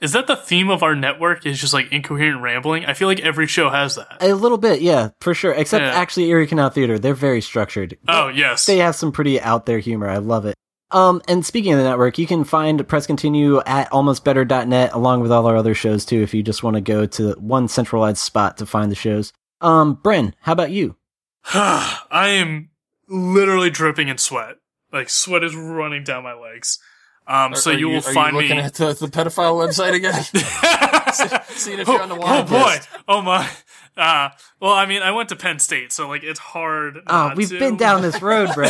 [0.01, 1.45] is that the theme of our network?
[1.45, 2.85] Is just like incoherent rambling?
[2.85, 4.17] I feel like every show has that.
[4.21, 5.51] a little bit, yeah, for sure.
[5.53, 5.91] Except Yeah.
[5.91, 7.97] actually, Erie Canal Theater, they're very structured.
[8.07, 8.65] Oh yes.
[8.65, 10.07] They have some pretty out there humor.
[10.07, 10.55] I love it.
[10.91, 15.31] Um, and speaking of the network, you can find Press Continue at almostbetter.net along with
[15.31, 18.57] all our other shows too, if you just want to go to one centralized spot
[18.57, 19.31] to find the shows.
[19.61, 20.95] Um, Bren, how about you?
[21.53, 22.69] I am
[23.07, 24.55] literally dripping in sweat.
[24.91, 26.79] Like sweat is running down my legs.
[27.27, 28.63] Um, Are- so are you will are find looking me.
[28.63, 30.23] at the, the pedophile website again?
[31.49, 32.57] Seeing if you're on the oh boy!
[32.57, 32.89] list.
[33.07, 33.47] Oh my!
[33.95, 34.29] Uh,
[34.59, 36.99] well, I mean, I went to Penn State, so like it's hard.
[37.05, 37.59] Oh, we've to.
[37.59, 38.69] been down this road, Bren.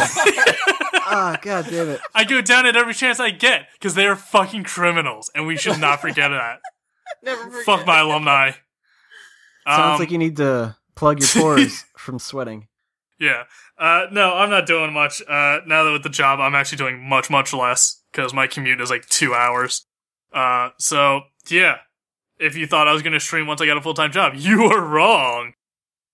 [1.12, 2.02] Ah, god damn it.
[2.14, 5.58] I go down at every chance I get because they are fucking criminals, and we
[5.58, 6.60] should not forget that.
[7.24, 7.66] Never forget.
[7.66, 8.52] Fuck my alumni.
[9.68, 12.68] Sounds Um, like you need to plug your pores from sweating.
[13.20, 13.44] Yeah.
[13.78, 15.22] Uh, no, I'm not doing much.
[15.22, 18.80] Uh, now that with the job, I'm actually doing much, much less because my commute
[18.82, 19.86] is like two hours.
[20.34, 21.78] Uh, so yeah,
[22.40, 24.34] if you thought I was going to stream once I got a full time job,
[24.36, 25.54] you were wrong.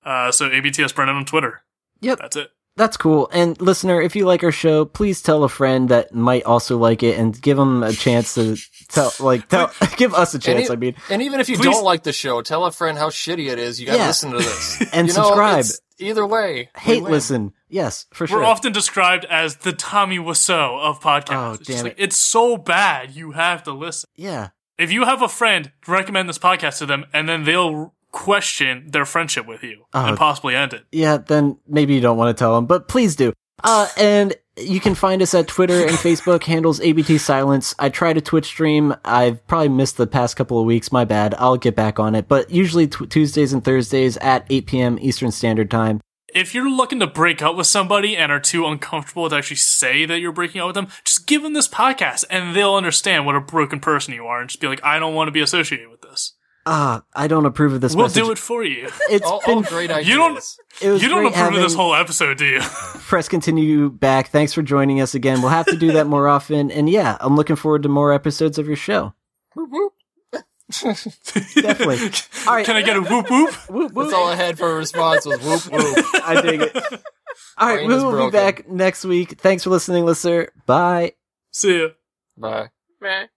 [0.03, 1.61] Uh, so ABTS Brennan on Twitter.
[2.01, 2.19] Yep.
[2.19, 2.49] That's it.
[2.77, 3.29] That's cool.
[3.31, 7.03] And listener, if you like our show, please tell a friend that might also like
[7.03, 8.57] it and give them a chance to
[8.89, 10.69] tell, like, tell, give us a chance.
[10.69, 12.97] Any- I mean, And even if you Please- don't like the show, tell a friend
[12.97, 13.79] how shitty it is.
[13.79, 14.07] You gotta Yeah.
[14.07, 14.83] listen to this.
[14.93, 15.59] And You subscribe.
[15.59, 16.69] it's- either way.
[16.77, 17.53] hate listen.
[17.69, 18.39] Yes, for sure.
[18.39, 21.49] We're often described as the Tommy Wiseau of podcasts.
[21.49, 24.09] Oh, it's, just damn like, it's so bad, you have to listen.
[24.15, 24.49] yeah.
[24.77, 29.05] If you have a friend, recommend this podcast to them, and then they'll question their
[29.05, 30.05] friendship with you Oh.
[30.05, 30.85] and possibly end it.
[30.91, 33.33] Yeah, then maybe you don't want to tell them, but please do.
[33.63, 37.75] Uh, and you can find us at Twitter and Facebook handles ABT Silence.
[37.77, 38.95] I try to Twitch stream.
[39.03, 40.91] I've probably missed the past couple of weeks.
[40.91, 41.35] My bad.
[41.37, 42.27] I'll get back on it.
[42.27, 44.97] But usually t- Tuesdays and Thursdays at 8 p.m.
[45.01, 45.99] Eastern Standard Time.
[46.33, 50.05] if you're looking to break up with somebody and are too uncomfortable to actually say
[50.05, 53.35] that you're breaking up with them, just give them this podcast and they'll understand what
[53.35, 55.89] a broken person you are and just be like, I don't want to be associated
[55.89, 56.33] with this.
[56.67, 58.23] Ah, I don't approve of this We'll message.
[58.23, 58.89] do it for you.
[59.09, 60.07] It's All, been all great ideas.
[60.07, 62.59] You don't- it was You don't great approve of this whole episode, do you?
[63.07, 64.29] Press continue back.
[64.29, 65.41] Thanks for joining us again.
[65.41, 66.71] We'll have to do that more often.
[66.71, 69.13] And yeah, I'm looking forward to more episodes of your show.
[69.55, 69.93] Whoop, whoop.
[70.81, 72.09] Definitely.
[72.47, 72.65] All right.
[72.65, 73.53] Can I get a whoop whoop?
[73.69, 74.05] Whoop, whoop.
[74.07, 76.05] That's all I had for a response was whoop whoop.
[76.23, 76.75] I dig it.
[77.57, 79.39] All right, Brain we is will be back next week.
[79.39, 80.49] Thanks for listening, listener.
[80.65, 81.13] Bye.
[81.51, 81.89] See ya.
[82.35, 82.69] Bye.
[82.99, 83.27] Meh.